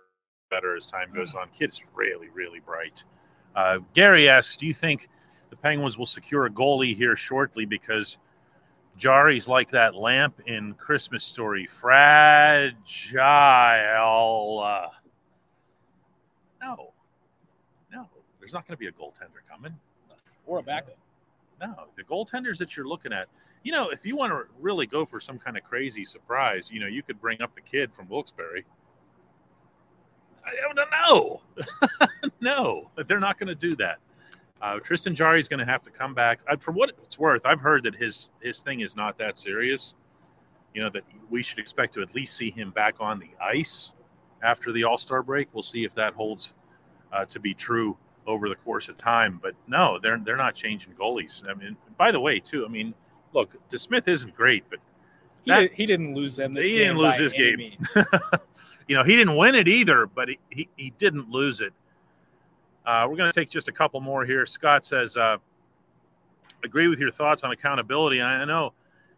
better 0.51 0.75
as 0.75 0.85
time 0.85 1.13
goes 1.13 1.33
on. 1.33 1.47
Kid's 1.49 1.81
really, 1.93 2.27
really 2.29 2.59
bright. 2.59 3.05
Uh, 3.55 3.79
Gary 3.93 4.27
asks, 4.27 4.57
"Do 4.57 4.67
you 4.67 4.73
think 4.73 5.07
the 5.49 5.55
Penguins 5.55 5.97
will 5.97 6.05
secure 6.05 6.45
a 6.45 6.49
goalie 6.49 6.93
here 6.93 7.15
shortly 7.15 7.63
because 7.65 8.17
Jarry's 8.97 9.47
like 9.47 9.69
that 9.71 9.95
lamp 9.95 10.41
in 10.45 10.73
Christmas 10.73 11.23
Story, 11.23 11.67
fragile?" 11.67 12.75
Uh, 14.59 14.89
no, 16.61 16.75
no. 16.75 16.93
There's 18.45 18.53
not 18.53 18.67
going 18.67 18.75
to 18.75 18.79
be 18.79 18.85
a 18.85 18.91
goaltender 18.91 19.41
coming. 19.49 19.73
or 20.45 20.59
a 20.59 20.61
backup. 20.61 20.99
No, 21.59 21.87
the 21.97 22.03
goaltenders 22.03 22.59
that 22.59 22.77
you're 22.77 22.87
looking 22.87 23.11
at, 23.11 23.27
you 23.63 23.71
know, 23.71 23.89
if 23.89 24.05
you 24.05 24.15
want 24.15 24.31
to 24.33 24.43
really 24.59 24.85
go 24.85 25.03
for 25.03 25.19
some 25.19 25.39
kind 25.39 25.57
of 25.57 25.63
crazy 25.63 26.05
surprise, 26.05 26.69
you 26.71 26.79
know, 26.79 26.85
you 26.85 27.01
could 27.01 27.19
bring 27.19 27.41
up 27.41 27.55
the 27.55 27.61
kid 27.61 27.91
from 27.91 28.07
Wilkes-Barre. 28.07 28.63
I 30.45 30.51
don't 30.61 30.91
know. 30.91 31.41
no, 32.39 32.91
but 32.93 33.07
they're 33.07 33.19
not 33.19 33.39
going 33.39 33.47
to 33.47 33.55
do 33.55 33.75
that. 33.77 33.97
Uh, 34.61 34.77
Tristan 34.77 35.15
Jarry 35.15 35.39
is 35.39 35.47
going 35.47 35.59
to 35.59 35.65
have 35.65 35.81
to 35.81 35.89
come 35.89 36.13
back. 36.13 36.41
Uh, 36.47 36.55
for 36.55 36.71
what 36.71 36.91
it's 37.03 37.17
worth, 37.17 37.47
I've 37.47 37.61
heard 37.61 37.81
that 37.85 37.95
his 37.95 38.29
his 38.41 38.61
thing 38.61 38.81
is 38.81 38.95
not 38.95 39.17
that 39.17 39.39
serious. 39.39 39.95
You 40.75 40.83
know 40.83 40.91
that 40.91 41.03
we 41.31 41.41
should 41.41 41.57
expect 41.57 41.95
to 41.95 42.03
at 42.03 42.13
least 42.13 42.37
see 42.37 42.51
him 42.51 42.69
back 42.69 42.97
on 42.99 43.17
the 43.17 43.31
ice 43.43 43.93
after 44.43 44.71
the 44.71 44.83
All 44.83 44.99
Star 44.99 45.23
break. 45.23 45.47
We'll 45.51 45.63
see 45.63 45.83
if 45.83 45.95
that 45.95 46.13
holds 46.13 46.53
uh, 47.11 47.25
to 47.25 47.39
be 47.39 47.55
true 47.55 47.97
over 48.27 48.49
the 48.49 48.55
course 48.55 48.89
of 48.89 48.97
time. 48.97 49.39
But 49.41 49.55
no, 49.67 49.99
they're 49.99 50.19
they're 50.23 50.37
not 50.37 50.55
changing 50.55 50.93
goalies. 50.93 51.47
I 51.49 51.53
mean, 51.53 51.77
by 51.97 52.11
the 52.11 52.19
way, 52.19 52.39
too. 52.39 52.65
I 52.65 52.69
mean, 52.69 52.93
look, 53.33 53.55
DeSmith 53.69 54.07
isn't 54.07 54.35
great, 54.35 54.63
but 54.69 54.79
He, 55.43 55.51
That- 55.51 55.59
did, 55.61 55.71
he 55.73 55.85
didn't 55.85 56.15
lose 56.15 56.35
them 56.35 56.53
this 56.53 56.65
he 56.65 56.77
didn't 56.77 56.97
lose 56.97 57.17
this 57.17 57.33
game. 57.33 57.59
you 58.87 58.95
know, 58.95 59.03
he 59.03 59.15
didn't 59.15 59.37
win 59.37 59.55
it 59.55 59.67
either, 59.67 60.05
but 60.05 60.29
he, 60.29 60.39
he, 60.49 60.69
he 60.75 60.89
didn't 60.97 61.29
lose 61.29 61.61
it. 61.61 61.73
Uh, 62.85 63.07
we're 63.09 63.17
going 63.17 63.31
to 63.31 63.37
take 63.39 63.49
just 63.49 63.67
a 63.67 63.71
couple 63.71 63.99
more 63.99 64.25
here. 64.25 64.45
Scott 64.45 64.85
says, 64.85 65.17
uh, 65.17 65.37
agree 66.63 66.87
with 66.87 66.99
your 66.99 67.09
thoughts 67.09 67.43
on 67.43 67.51
accountability. 67.51 68.21
I 68.21 68.45
know 68.45 68.73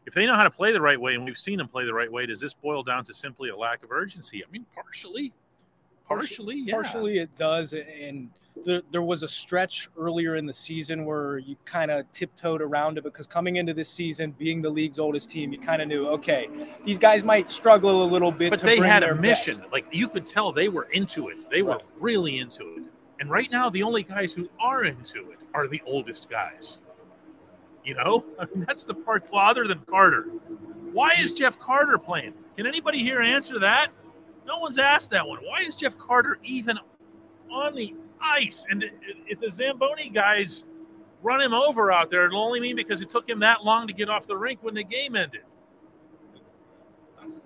if 0.06 0.13
they 0.13 0.26
know 0.26 0.36
how 0.36 0.43
to 0.43 0.50
play 0.50 0.72
the 0.72 0.80
right 0.82 1.00
way, 1.00 1.15
and 1.15 1.26
we've 1.26 1.38
seen 1.38 1.58
them 1.58 1.67
play 1.67 1.84
the 1.84 1.93
right 1.93 2.10
way, 2.10 2.26
does 2.26 2.39
this 2.39 2.54
boil 2.54 2.82
down 2.82 3.04
to 3.04 3.13
simply 3.13 3.50
a 3.50 3.56
lack 3.56 3.84
of 3.84 3.91
urgency? 3.91 4.41
I 4.41 4.50
mean, 4.50 4.65
partially. 4.74 5.34
Partially, 6.08 6.56
yeah. 6.65 6.76
Partially, 6.76 7.20
it 7.20 7.30
does, 7.38 7.74
and 7.74 8.30
there, 8.65 8.82
there 8.91 9.02
was 9.02 9.24
a 9.24 9.28
stretch 9.28 9.89
earlier 9.98 10.36
in 10.36 10.46
the 10.46 10.54
season 10.54 11.06
where 11.06 11.38
you 11.38 11.56
kind 11.65 11.91
of 11.91 12.10
tiptoed 12.12 12.62
around 12.62 12.98
it 12.98 13.04
because 13.04 13.28
coming 13.28 13.58
into 13.58 13.74
this 13.74 13.89
season, 13.89 14.32
being 14.38 14.62
the 14.62 14.70
league's 14.70 15.00
oldest 15.00 15.30
team, 15.30 15.52
you 15.52 15.60
kind 15.60 15.82
of 15.82 15.88
knew, 15.88 16.08
okay, 16.08 16.50
these 16.86 16.98
guys 16.98 17.24
might 17.24 17.50
struggle 17.50 18.04
a 18.04 18.10
little 18.10 18.32
bit. 18.32 18.50
But 18.50 18.62
they 18.62 18.78
had 18.78 19.04
a 19.04 19.15
mission. 19.15 19.60
best. 19.60 19.72
Like 19.72 19.86
you 19.91 20.08
could 20.08 20.26
tell 20.26 20.52
they 20.52 20.70
were 20.70 20.88
into 20.91 21.30
it. 21.30 21.50
They 21.50 21.62
were 21.62 21.80
really 22.00 22.39
into 22.39 22.63
it. 22.78 22.84
And 23.20 23.30
right 23.30 23.50
now, 23.52 23.70
the 23.70 23.84
only 23.84 24.04
guys 24.04 24.34
who 24.34 24.48
are 24.60 24.84
into 24.84 25.32
it 25.32 25.39
are 25.54 25.67
the 25.67 25.82
oldest 25.86 26.30
guys. 26.30 26.82
You 27.84 27.96
know, 27.96 28.26
I 28.39 28.46
mean, 28.46 28.65
that's 28.65 28.86
the 28.86 28.93
part. 28.93 29.28
Well, 29.32 29.41
other 29.41 29.67
than 29.67 29.80
Carter, 29.88 30.24
why 30.91 31.15
is 31.20 31.34
Jeff 31.34 31.58
Carter 31.60 31.98
playing? 31.98 32.34
Can 32.56 32.67
anybody 32.67 33.00
here 33.00 33.22
answer 33.22 33.60
that? 33.60 33.89
No 34.46 34.60
one's 34.60 34.78
asked 34.78 35.12
that 35.12 35.28
one. 35.28 35.39
Why 35.39 35.62
is 35.62 35.76
Jeff 35.76 35.98
Carter 35.98 36.39
even 36.43 36.80
on 37.52 37.76
the 37.76 37.96
ice? 38.28 38.66
And 38.70 38.84
if 39.28 39.40
the 39.40 39.50
Zamboni 39.50 40.10
guys 40.10 40.66
run 41.24 41.42
him 41.42 41.54
over 41.54 41.92
out 41.92 42.10
there, 42.10 42.26
it'll 42.26 42.42
only 42.42 42.60
mean 42.60 42.76
because 42.76 43.02
it 43.02 43.10
took 43.10 43.28
him 43.28 43.40
that 43.40 43.63
long 43.63 43.88
to 43.88 43.94
get 43.94 44.10
off 44.10 44.28
the 44.28 44.38
rink 44.38 44.60
when 44.62 44.74
the 44.74 44.84
game 44.84 45.16
ended. 45.16 45.42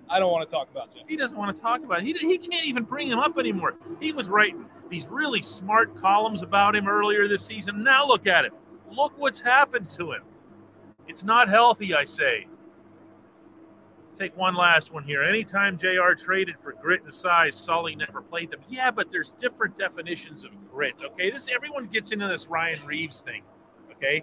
I 0.08 0.18
don't 0.18 0.30
want 0.30 0.46
to 0.46 0.54
talk 0.54 0.70
about 0.70 0.94
Jeff. 0.94 1.08
He 1.08 1.16
doesn't 1.16 1.38
want 1.38 1.56
to 1.56 1.62
talk 1.62 1.82
about 1.82 2.00
it. 2.00 2.04
He, 2.04 2.12
he 2.12 2.36
can't 2.36 2.66
even 2.66 2.82
bring 2.84 3.08
him 3.08 3.18
up 3.18 3.38
anymore. 3.38 3.76
He 3.98 4.12
was 4.12 4.28
writing 4.28 4.66
these 4.90 5.08
really 5.08 5.40
smart 5.40 5.96
columns 5.96 6.42
about 6.42 6.76
him 6.76 6.86
earlier 6.86 7.26
this 7.28 7.46
season. 7.46 7.82
Now 7.82 8.06
look 8.06 8.26
at 8.26 8.44
him. 8.44 8.52
Look 8.90 9.14
what's 9.16 9.40
happened 9.40 9.86
to 9.90 10.12
him. 10.12 10.22
It's 11.08 11.24
not 11.24 11.48
healthy, 11.48 11.94
I 11.94 12.04
say. 12.04 12.46
Take 14.14 14.36
one 14.36 14.54
last 14.54 14.92
one 14.92 15.04
here. 15.04 15.22
Anytime 15.22 15.78
JR 15.78 16.12
traded 16.16 16.56
for 16.62 16.72
grit 16.72 17.02
and 17.02 17.12
size, 17.12 17.56
Sully 17.56 17.96
never 17.96 18.20
played 18.20 18.50
them. 18.50 18.60
Yeah, 18.68 18.90
but 18.90 19.10
there's 19.10 19.32
different 19.32 19.76
definitions 19.76 20.44
of 20.44 20.50
grit. 20.70 20.94
Okay, 21.02 21.30
this 21.30 21.48
everyone 21.54 21.86
gets 21.86 22.12
into 22.12 22.28
this 22.28 22.46
Ryan 22.48 22.84
Reaves 22.84 23.20
thing. 23.22 23.42
Okay, 23.92 24.22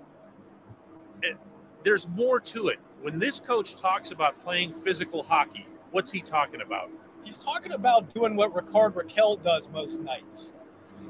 It- 1.22 1.38
there's 1.84 2.08
more 2.08 2.40
to 2.40 2.68
it. 2.70 2.80
When 3.02 3.20
this 3.20 3.40
coach 3.40 3.76
talks 3.76 4.12
about 4.12 4.40
playing 4.44 4.74
physical 4.82 5.24
hockey, 5.24 5.68
what's 5.92 6.12
he 6.12 6.22
talking 6.22 6.62
about? 6.62 6.90
He's 7.24 7.38
talking 7.38 7.74
about 7.74 8.14
doing 8.14 8.36
what 8.36 8.54
Rickard 8.54 8.94
Rakell 8.96 9.42
does 9.44 9.70
most 9.70 10.02
nights. 10.02 10.54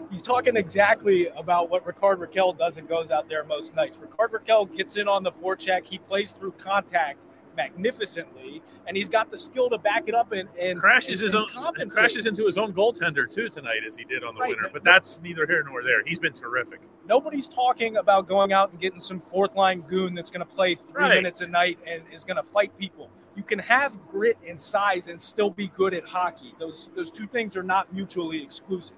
He's 0.10 0.22
talking 0.22 0.56
exactly 0.56 1.28
about 1.30 1.70
what 1.70 1.86
Rickard 1.86 2.20
Rakell 2.20 2.58
does 2.58 2.78
and 2.78 2.88
goes 2.88 3.12
out 3.12 3.30
there 3.30 3.44
most 3.44 3.76
nights. 3.76 3.98
Rickard 4.00 4.32
Rakell 4.32 4.76
gets 4.76 4.98
in 4.98 5.08
on 5.08 5.24
the 5.24 5.32
forecheck. 5.32 5.86
He 5.86 5.98
plays 6.00 6.32
through 6.32 6.54
contact 6.54 7.22
magnificently, 7.56 8.62
and 8.88 8.96
he's 8.98 9.10
got 9.10 9.30
the 9.32 9.38
skill 9.38 9.70
to 9.70 9.78
back 9.78 10.08
it 10.08 10.16
up 10.16 10.32
and, 10.32 10.48
and 10.60 10.80
crashes 10.80 11.20
and- 11.20 11.26
his 11.26 11.34
and 11.34 11.44
own 11.44 11.50
compensate. 11.50 11.92
crashes 11.98 12.26
into 12.26 12.46
his 12.46 12.58
own 12.58 12.74
goaltender 12.74 13.32
too 13.32 13.50
tonight 13.50 13.82
as 13.88 13.96
he 13.96 14.04
did 14.06 14.24
on 14.24 14.34
the 14.36 14.42
Right, 14.42 14.50
winner. 14.50 14.64
but- 14.64 14.74
But 14.74 14.84
that's 14.84 15.22
neither 15.22 15.46
here 15.46 15.64
nor 15.64 15.84
there. 15.84 16.04
He's 16.06 16.20
been 16.20 16.34
terrific. 16.34 16.80
Nobody's 17.08 17.48
talking 17.48 17.98
about 17.98 18.28
going 18.28 18.54
out 18.54 18.72
and 18.72 18.80
getting 18.80 19.00
some 19.00 19.20
fourth 19.20 19.56
line 19.56 19.82
goon 19.82 20.14
that's 20.16 20.30
going 20.30 20.46
to 20.46 20.54
play 20.54 20.76
three 20.76 21.04
Right. 21.04 21.16
minutes 21.16 21.42
a 21.42 21.50
night 21.50 21.80
and 21.86 22.02
is 22.14 22.24
going 22.24 22.38
to 22.38 22.44
fight 22.44 22.78
people. 22.78 23.10
You 23.36 23.44
can 23.44 23.60
have 23.60 24.04
grit 24.06 24.38
and 24.48 24.60
size 24.60 25.08
and 25.08 25.22
still 25.22 25.50
be 25.50 25.68
good 25.70 25.94
at 25.94 26.04
hockey. 26.04 26.54
Those 26.60 26.90
those 26.96 27.10
two 27.12 27.28
things 27.28 27.56
are 27.56 27.64
not 27.64 27.94
mutually 27.94 28.42
exclusive. 28.44 28.96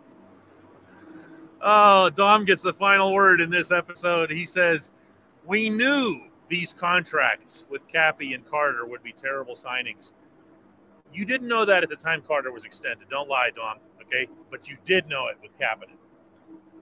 Oh, 1.62 2.10
Dom 2.10 2.46
gets 2.46 2.64
the 2.64 2.74
final 2.74 3.14
word 3.14 3.40
in 3.40 3.50
this 3.52 3.72
episode. 3.72 4.32
He 4.32 4.46
says, 4.48 4.90
"We 5.46 5.70
knew 5.70 6.22
these 6.52 6.74
contracts 6.74 7.66
with 7.70 7.88
Cappy 7.88 8.34
and 8.34 8.46
Carter 8.46 8.86
would 8.86 9.02
be 9.02 9.14
terrible 9.14 9.56
signings. 9.56 10.12
You 11.14 11.26
didn't 11.26 11.48
know 11.48 11.64
that 11.64 11.82
at 11.82 11.90
the 11.90 11.96
time 11.96 12.22
Carter 12.22 12.52
was 12.52 12.66
extended. 12.66 13.10
Don't 13.10 13.30
lie, 13.30 13.52
Dom. 13.56 13.78
Okay, 14.02 14.28
but 14.52 14.68
you 14.68 14.76
did 14.84 15.08
know 15.08 15.28
it 15.28 15.38
with 15.42 15.58
Kapanen. 15.58 15.96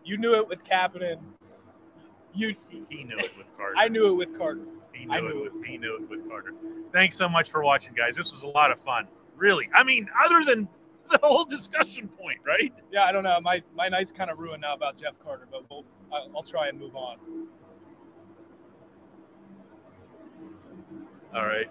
You 0.03 0.17
knew 0.17 0.33
it 0.33 0.47
with 0.47 0.63
Kapanen. 0.63 1.19
You, 2.33 2.55
he, 2.67 2.83
he 2.89 3.03
knew 3.03 3.17
it 3.19 3.31
with 3.37 3.55
Carter. 3.55 3.75
I 3.77 3.87
knew 3.87 4.07
it 4.07 4.13
with 4.13 4.35
Carter. 4.35 4.61
He 4.91 5.05
knew, 5.05 5.21
knew 5.21 5.45
it 5.45 5.53
with 5.53 5.65
he 5.65 5.77
knew 5.77 5.95
it 5.97 6.09
with 6.09 6.27
Carter. 6.27 6.53
Thanks 6.91 7.15
so 7.15 7.29
much 7.29 7.51
for 7.51 7.63
watching, 7.63 7.93
guys. 7.93 8.15
This 8.15 8.33
was 8.33 8.41
a 8.41 8.47
lot 8.47 8.71
of 8.71 8.79
fun. 8.79 9.07
Really, 9.37 9.69
I 9.73 9.83
mean, 9.83 10.09
other 10.25 10.43
than 10.43 10.67
the 11.11 11.19
whole 11.21 11.45
discussion 11.45 12.07
point, 12.07 12.39
right? 12.45 12.73
Yeah, 12.91 13.03
I 13.03 13.11
don't 13.11 13.23
know. 13.23 13.39
My 13.39 13.61
my 13.75 13.87
night's 13.87 14.11
kind 14.11 14.31
of 14.31 14.39
ruined 14.39 14.61
now 14.61 14.73
about 14.73 14.97
Jeff 14.97 15.13
Carter, 15.23 15.47
but 15.51 15.69
we'll, 15.69 15.85
I'll 16.11 16.43
try 16.43 16.69
and 16.69 16.79
move 16.79 16.95
on. 16.95 17.17
All 21.33 21.45
right. 21.45 21.69